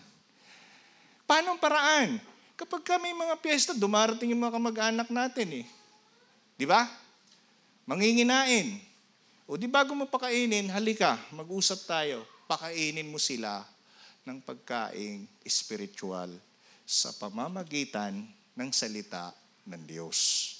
[1.26, 2.22] Paano paraan?
[2.54, 5.66] Kapag kami mga piyesta, dumarating yung mga kamag-anak natin eh.
[6.54, 6.86] Di ba?
[7.82, 8.78] Manginginain.
[9.50, 12.22] O di bago mo pakainin, halika, mag-usap tayo.
[12.46, 13.66] Pakainin mo sila
[14.22, 16.30] ng pagkaing spiritual
[16.86, 18.22] sa pamamagitan
[18.54, 19.34] ng salita
[19.66, 20.53] ng Diyos.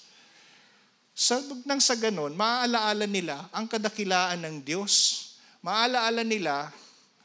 [1.15, 5.23] Sa, nang sa ganon, maaalaala nila ang kadakilaan ng Diyos.
[5.63, 6.75] Maaalaala nila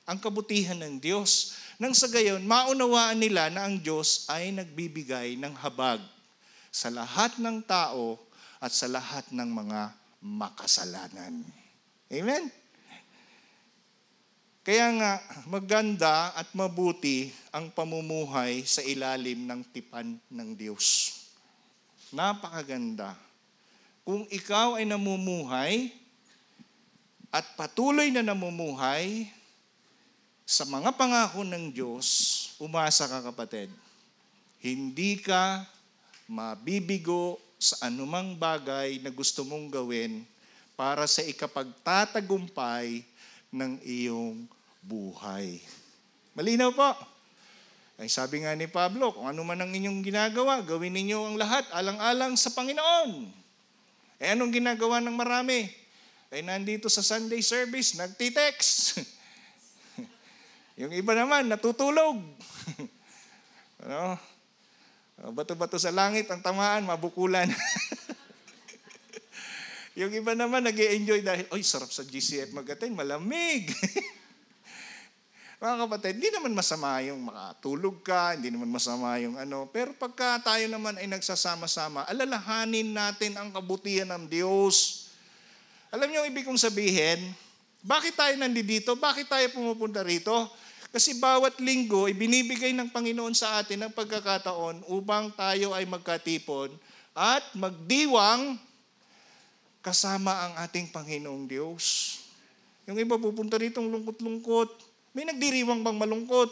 [0.06, 1.58] ang kabutihan ng Diyos.
[1.82, 5.98] Nang sa gayon, maunawaan nila na ang Diyos ay nagbibigay ng habag
[6.70, 8.22] sa lahat ng tao
[8.62, 9.90] at sa lahat ng mga
[10.22, 11.42] makasalanan.
[12.14, 12.46] Amen?
[14.62, 15.14] Kaya nga,
[15.50, 21.18] maganda at mabuti ang pamumuhay sa ilalim ng tipan ng Diyos.
[22.14, 23.29] Napakaganda.
[24.10, 25.94] Kung ikaw ay namumuhay
[27.30, 29.30] at patuloy na namumuhay
[30.50, 32.08] sa mga pangako ng Diyos,
[32.58, 33.70] umasa ka kapatid.
[34.66, 35.62] Hindi ka
[36.26, 40.26] mabibigo sa anumang bagay na gusto mong gawin
[40.74, 43.06] para sa ikapagtatagumpay
[43.54, 44.50] ng iyong
[44.82, 45.62] buhay.
[46.34, 46.98] Malinaw po.
[48.02, 51.70] Ay sabi nga ni Pablo, kung ano man ang inyong ginagawa, gawin ninyo ang lahat
[51.70, 53.39] alang-alang sa Panginoon.
[54.20, 55.72] Eh anong ginagawa ng marami?
[56.28, 59.00] Ay nandito sa Sunday service, nagtitext.
[60.84, 62.20] yung iba naman, natutulog.
[63.88, 64.20] ano?
[65.32, 67.48] Bato-bato sa langit, ang tamaan, mabukulan.
[70.00, 73.72] yung iba naman, nag enjoy dahil, oy, sarap sa GCF mag-attend, malamig.
[75.60, 79.68] Mga kapatid, hindi naman masama yung makatulog ka, hindi naman masama yung ano.
[79.68, 85.08] Pero pagka tayo naman ay nagsasama-sama, alalahanin natin ang kabutihan ng Diyos.
[85.92, 87.36] Alam niyo ang ibig kong sabihin?
[87.84, 88.96] Bakit tayo nandito?
[88.96, 90.48] Bakit tayo pumupunta rito?
[90.96, 96.72] Kasi bawat linggo, ibinibigay ng Panginoon sa atin ang pagkakataon upang tayo ay magkatipon
[97.12, 98.56] at magdiwang
[99.84, 102.16] kasama ang ating Panginoong Diyos.
[102.88, 106.52] Yung iba pupunta rito lungkot-lungkot, may nagdiriwang bang malungkot?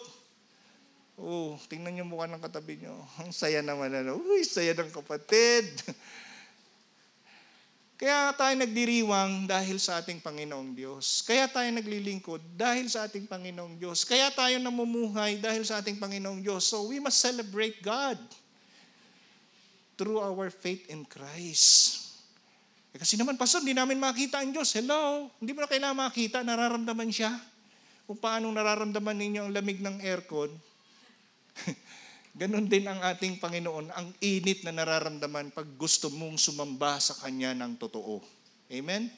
[1.17, 2.93] Oh, tingnan niyo mukha ng katabi niyo.
[3.17, 4.21] Ang saya naman ano.
[4.21, 5.65] Uy, saya ng kapatid.
[7.97, 11.25] Kaya tayo nagdiriwang dahil sa ating Panginoong Diyos.
[11.25, 14.05] Kaya tayo naglilingkod dahil sa ating Panginoong Diyos.
[14.05, 16.69] Kaya tayo namumuhay dahil sa ating Panginoong Diyos.
[16.69, 18.21] So we must celebrate God
[19.97, 22.05] through our faith in Christ.
[22.93, 24.69] Eh, kasi naman, Pastor, hindi namin makita ang Diyos.
[24.77, 25.33] Hello?
[25.41, 27.33] Hindi mo na kailangan makita, nararamdaman siya.
[28.07, 30.49] Kung paano nararamdaman ninyo ang lamig ng aircon,
[32.37, 37.57] Ganon din ang ating Panginoon, ang init na nararamdaman pag gusto mong sumamba sa Kanya
[37.57, 38.21] ng totoo.
[38.69, 39.09] Amen?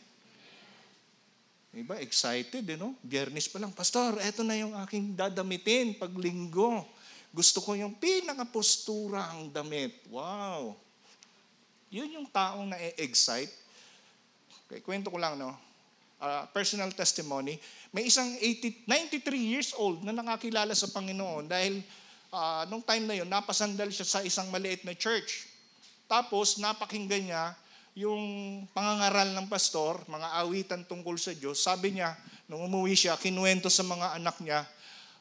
[1.76, 2.00] Diba?
[2.00, 2.96] Excited, eh, no?
[3.04, 6.88] Biyernes pa lang, Pastor, eto na yung aking dadamitin pag linggo.
[7.36, 10.00] Gusto ko yung pinakapostura ang damit.
[10.08, 10.80] Wow!
[11.92, 13.52] Yun yung taong na-excite.
[14.64, 15.54] Okay, kwento ko lang, no?
[16.20, 17.56] Uh, personal testimony.
[17.96, 18.84] May isang 80,
[19.24, 21.80] 93 years old na nakakilala sa Panginoon dahil
[22.36, 25.48] uh, nung time na yun, napasandal siya sa isang maliit na church.
[26.12, 27.56] Tapos, napakinggan niya
[27.96, 28.20] yung
[28.76, 31.64] pangangaral ng pastor, mga awitan tungkol sa Diyos.
[31.64, 32.16] Sabi niya,
[32.52, 34.68] nung umuwi siya, kinuwento sa mga anak niya,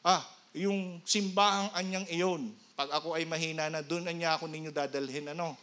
[0.03, 0.19] ah,
[0.51, 5.55] yung simbahang anyang iyon, pag ako ay mahina na, doon niya ako ninyo dadalhin, ano?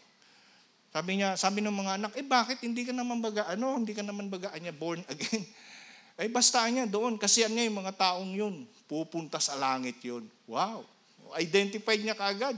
[0.94, 4.00] Sabi niya, sabi ng mga anak, eh bakit hindi ka naman baga, ano, hindi ka
[4.00, 5.44] naman baga niya born again?
[6.16, 10.24] Ay basta niya doon, kasi ano yung mga taong yun, pupunta sa langit yun.
[10.48, 10.86] Wow!
[11.36, 12.56] Identified niya kaagad.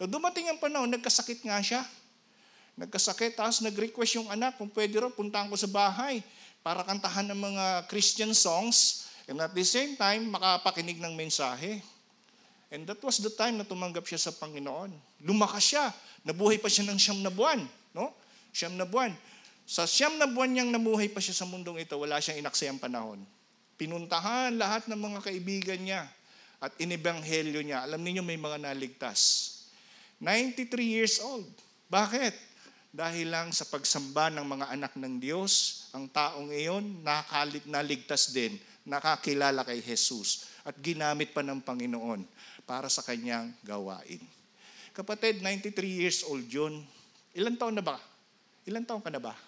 [0.00, 1.82] So, dumating ang panahon, nagkasakit nga siya.
[2.80, 6.24] Nagkasakit, tapos nag-request yung anak kung pwede raw puntahan ko sa bahay
[6.64, 11.84] para kantahan ng mga Christian songs and at the same time, makapakinig ng mensahe.
[12.70, 14.94] And that was the time na tumanggap siya sa Panginoon.
[15.26, 15.90] Lumakas siya.
[16.24, 17.64] Nabuhay pa siya ng siyam na buwan.
[17.96, 18.12] No?
[18.52, 19.14] Siyam na buwan.
[19.64, 23.22] Sa siyam na buwan niyang namuhay pa siya sa mundong ito, wala siyang inaksayang panahon.
[23.78, 26.02] Pinuntahan lahat ng mga kaibigan niya
[26.60, 27.86] at inebanghelyo niya.
[27.86, 29.20] Alam niyo may mga naligtas.
[30.20, 31.48] 93 years old.
[31.88, 32.36] Bakit?
[32.90, 38.58] Dahil lang sa pagsamba ng mga anak ng Diyos, ang taong iyon nakalit naligtas din,
[38.82, 42.26] nakakilala kay Jesus at ginamit pa ng Panginoon
[42.66, 44.20] para sa kanyang gawain.
[44.90, 46.82] Kapatid, 93 years old yun.
[47.30, 47.96] Ilan taon na ba?
[48.66, 49.38] Ilan taon ka na ba?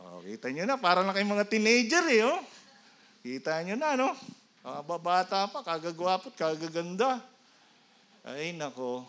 [0.00, 2.24] Oh, kita nyo na, parang na kayong mga teenager eh.
[2.24, 2.40] Oh.
[3.20, 4.10] Kita nyo na, no?
[4.64, 7.20] Uh, babata pa, kagagwapo, kagaganda.
[8.24, 9.04] Ay, nako.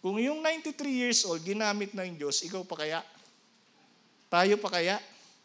[0.00, 3.00] Kung yung 93 years old, ginamit na yung Diyos, ikaw pa kaya?
[4.32, 4.96] Tayo pa kaya?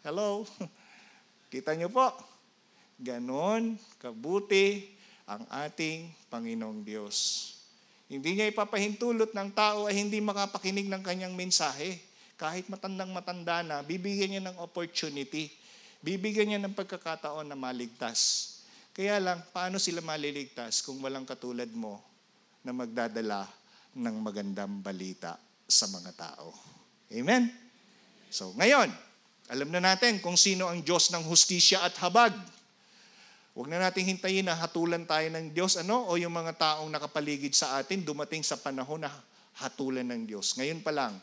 [0.02, 0.48] Hello?
[1.54, 2.10] Kita nyo po?
[2.96, 4.88] Ganon, kabuti
[5.28, 7.51] ang ating Panginoong Diyos.
[8.12, 11.96] Hindi niya ipapahintulot ng tao ay hindi makapakinig ng kanyang mensahe.
[12.36, 15.48] Kahit matandang matanda na, bibigyan niya ng opportunity.
[16.04, 18.52] Bibigyan niya ng pagkakataon na maligtas.
[18.92, 22.04] Kaya lang, paano sila maliligtas kung walang katulad mo
[22.68, 23.48] na magdadala
[23.96, 26.52] ng magandang balita sa mga tao.
[27.16, 27.48] Amen?
[28.28, 28.92] So ngayon,
[29.52, 32.36] alam na natin kung sino ang Diyos ng hustisya at habag.
[33.52, 37.52] Huwag na nating hintayin na hatulan tayo ng Diyos ano o yung mga taong nakapaligid
[37.52, 39.12] sa atin dumating sa panahon na
[39.60, 40.56] hatulan ng Diyos.
[40.56, 41.20] Ngayon pa lang,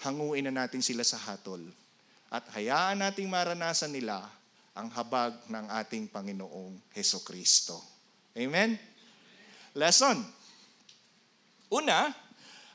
[0.00, 1.60] hanguin na natin sila sa hatol
[2.32, 4.24] at hayaan nating maranasan nila
[4.72, 7.76] ang habag ng ating Panginoong Heso Kristo.
[8.32, 8.80] Amen?
[9.76, 10.24] Lesson.
[11.68, 12.08] Una,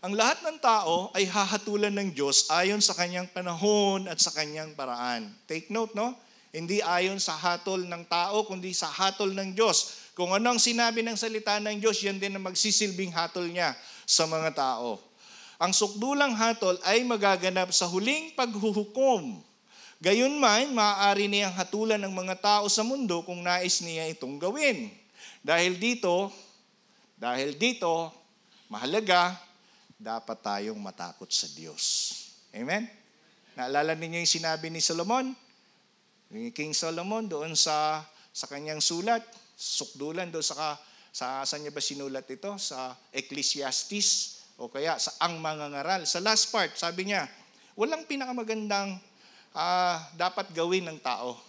[0.05, 4.77] ang lahat ng tao ay hahatulan ng Diyos ayon sa kanyang panahon at sa kanyang
[4.77, 5.33] paraan.
[5.49, 6.13] Take note, no?
[6.55, 10.07] Hindi ayon sa hatol ng tao, kundi sa hatol ng Diyos.
[10.15, 13.75] Kung ano ang sinabi ng salita ng Diyos, yan din ang magsisilbing hatol niya
[14.07, 15.03] sa mga tao.
[15.59, 19.43] Ang sukdulang hatol ay magaganap sa huling paghuhukom.
[19.99, 24.87] Gayunman, maaari niyang hatulan ng mga tao sa mundo kung nais niya itong gawin.
[25.43, 26.31] Dahil dito,
[27.19, 28.15] dahil dito,
[28.71, 29.35] mahalaga,
[29.99, 32.15] dapat tayong matakot sa Diyos.
[32.55, 32.87] Amen?
[33.59, 35.44] Naalala ninyo yung sinabi ni Solomon?
[36.33, 38.01] Ni King Solomon doon sa
[38.35, 39.21] sa kanyang sulat,
[39.55, 40.75] sukdulan doon sa
[41.15, 42.59] sa saan niya ba sinulat ito?
[42.59, 46.01] Sa Ecclesiastes o kaya sa Ang Mga Ngaral.
[46.03, 47.23] Sa last part, sabi niya,
[47.79, 48.99] walang pinakamagandang
[49.55, 51.39] uh, dapat gawin ng tao.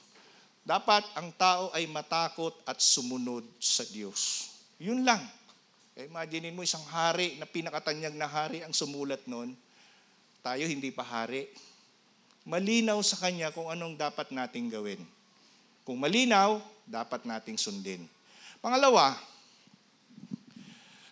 [0.66, 4.50] Dapat ang tao ay matakot at sumunod sa Diyos.
[4.82, 5.22] Yun lang.
[5.96, 9.54] Imagine mo isang hari na pinakatanyag na hari ang sumulat noon.
[10.42, 11.50] Tayo hindi pa hari.
[12.46, 15.02] Malinaw sa kanya kung anong dapat nating gawin.
[15.82, 18.06] Kung malinaw, dapat nating sundin.
[18.62, 19.18] Pangalawa,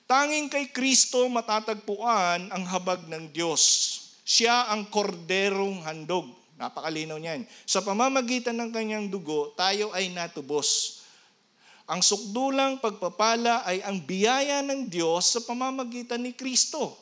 [0.06, 3.62] tanging kay Kristo matatagpuan ang habag ng Diyos.
[4.22, 6.30] Siya ang korderong handog.
[6.54, 7.42] Napakalinaw niyan.
[7.66, 11.02] Sa pamamagitan ng kanyang dugo, tayo ay natubos
[11.84, 16.96] ang sukdulang pagpapala ay ang biyaya ng Diyos sa pamamagitan ni Kristo.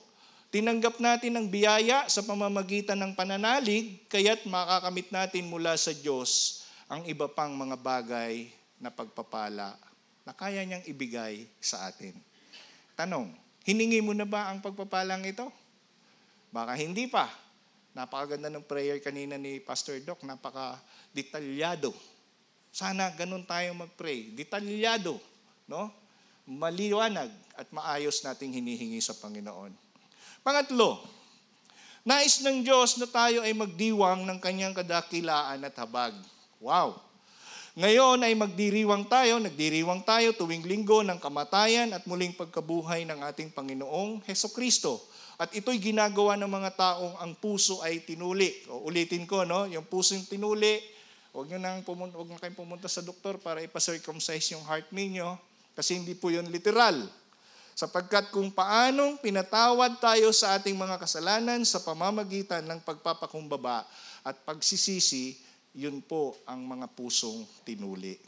[0.52, 7.08] Tinanggap natin ang biyaya sa pamamagitan ng pananalig, kaya't makakamit natin mula sa Diyos ang
[7.08, 9.80] iba pang mga bagay na pagpapala
[10.28, 12.12] na kaya niyang ibigay sa atin.
[12.92, 13.32] Tanong,
[13.64, 15.48] hiningi mo na ba ang pagpapalang ito?
[16.52, 17.32] Baka hindi pa.
[17.96, 21.96] Napakaganda ng prayer kanina ni Pastor Doc, napaka-detalyado
[22.72, 24.32] sana ganun tayo mag-pray.
[24.32, 25.20] Detalyado,
[25.68, 25.92] no?
[26.48, 29.91] Maliwanag at maayos nating hinihingi sa Panginoon.
[30.42, 30.98] Pangatlo,
[32.02, 36.10] nais ng Diyos na tayo ay magdiwang ng kanyang kadakilaan at habag.
[36.58, 36.98] Wow!
[37.78, 43.54] Ngayon ay magdiriwang tayo, nagdiriwang tayo tuwing linggo ng kamatayan at muling pagkabuhay ng ating
[43.54, 44.98] Panginoong Heso Kristo.
[45.38, 48.50] At ito'y ginagawa ng mga taong ang puso ay tinuli.
[48.66, 49.70] O ulitin ko, no?
[49.70, 50.82] Yung puso yung tinuli,
[51.32, 55.32] Huwag nyo nang pumunta, huwag na kayong pumunta sa doktor para ipacircumcise yung heart ninyo
[55.72, 57.08] kasi hindi po yun literal.
[57.72, 63.88] Sapagkat kung paanong pinatawad tayo sa ating mga kasalanan sa pamamagitan ng pagpapakumbaba
[64.22, 65.40] at pagsisisi,
[65.72, 68.20] yun po ang mga pusong tinuli.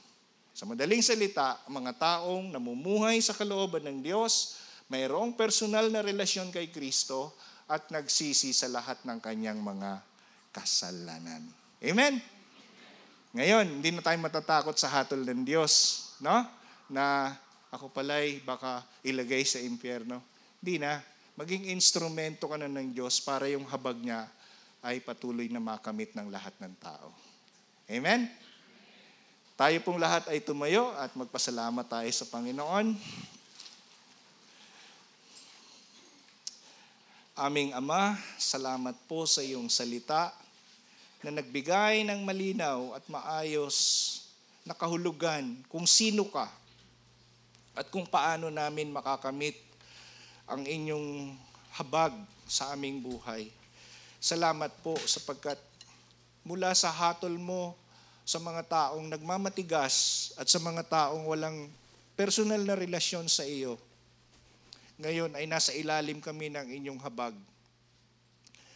[0.57, 4.57] Sa madaling salita, ang mga taong namumuhay sa kalooban ng Diyos,
[4.89, 7.37] mayroong personal na relasyon kay Kristo
[7.69, 10.01] at nagsisi sa lahat ng kanyang mga
[10.55, 11.43] kasalanan.
[11.85, 12.23] Amen?
[13.35, 16.47] Ngayon, hindi na tayo matatakot sa hatol ng Diyos, no?
[16.87, 17.35] Na
[17.75, 20.23] ako pala'y baka ilagay sa impyerno.
[20.63, 21.03] Hindi na.
[21.35, 24.31] Maging instrumento ka na ng Diyos para yung habag niya
[24.79, 27.11] ay patuloy na makamit ng lahat ng tao.
[27.91, 28.31] Amen?
[29.59, 32.95] Tayo pong lahat ay tumayo at magpasalamat tayo sa Panginoon.
[37.35, 40.31] Aming Ama, salamat po sa iyong salita
[41.19, 43.77] na nagbigay ng malinaw at maayos
[44.63, 46.47] na kahulugan kung sino ka
[47.75, 49.59] at kung paano namin makakamit
[50.47, 51.35] ang inyong
[51.75, 52.15] habag
[52.47, 53.51] sa aming buhay.
[54.23, 55.59] Salamat po sapagkat
[56.47, 57.75] mula sa hatol mo
[58.25, 61.69] sa mga taong nagmamatigas at sa mga taong walang
[62.17, 63.77] personal na relasyon sa iyo,
[64.97, 67.35] ngayon ay nasa ilalim kami ng inyong habag.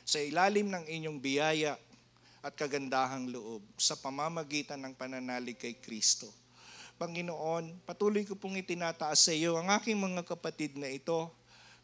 [0.03, 1.79] Sa ilalim ng inyong biyaya
[2.43, 6.29] at kagandahang loob sa pamamagitan ng pananalig kay Kristo.
[6.99, 11.31] Panginoon, patuloy ko pong itinataas sa iyo ang aking mga kapatid na ito.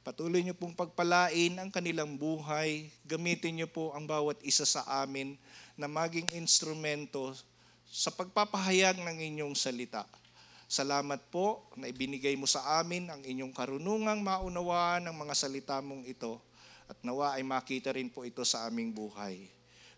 [0.03, 2.91] Patuloy niyo pong pagpalain ang kanilang buhay.
[3.07, 5.39] Gamitin niyo po ang bawat isa sa amin
[5.79, 7.31] na maging instrumento
[7.87, 10.03] sa pagpapahayag ng inyong salita.
[10.67, 16.03] Salamat po na ibinigay mo sa amin ang inyong karunungang maunawaan ng mga salita mong
[16.11, 16.43] ito
[16.91, 19.47] at nawa ay makita rin po ito sa aming buhay.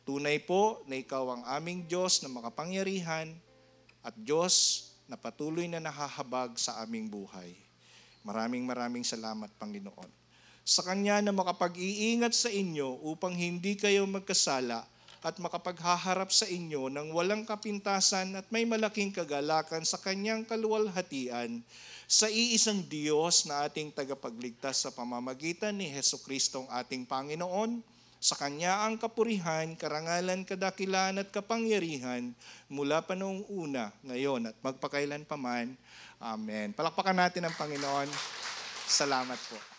[0.05, 3.33] Tunay po na ikaw ang aming Diyos na makapangyarihan
[4.05, 7.55] at Diyos na patuloy na nahahabag sa aming buhay.
[8.27, 10.11] Maraming maraming salamat, Panginoon.
[10.67, 14.83] sa Kanya na makapag-iingat sa inyo upang hindi kayo magkasala
[15.27, 21.67] at makapaghaharap sa inyo ng walang kapintasan at may malaking kagalakan sa Kanyang kaluwalhatian
[22.07, 27.83] sa iisang Diyos na ating tagapagligtas sa pamamagitan ni Heso Kristong ating Panginoon.
[28.27, 32.35] Sa Kanya ang kapurihan, karangalan, kadakilaan at kapangyarihan
[32.66, 35.79] mula pa noong una, ngayon at magpakailan paman.
[36.18, 36.74] Amen.
[36.74, 38.11] Palakpakan natin ang Panginoon.
[38.91, 39.76] Salamat po.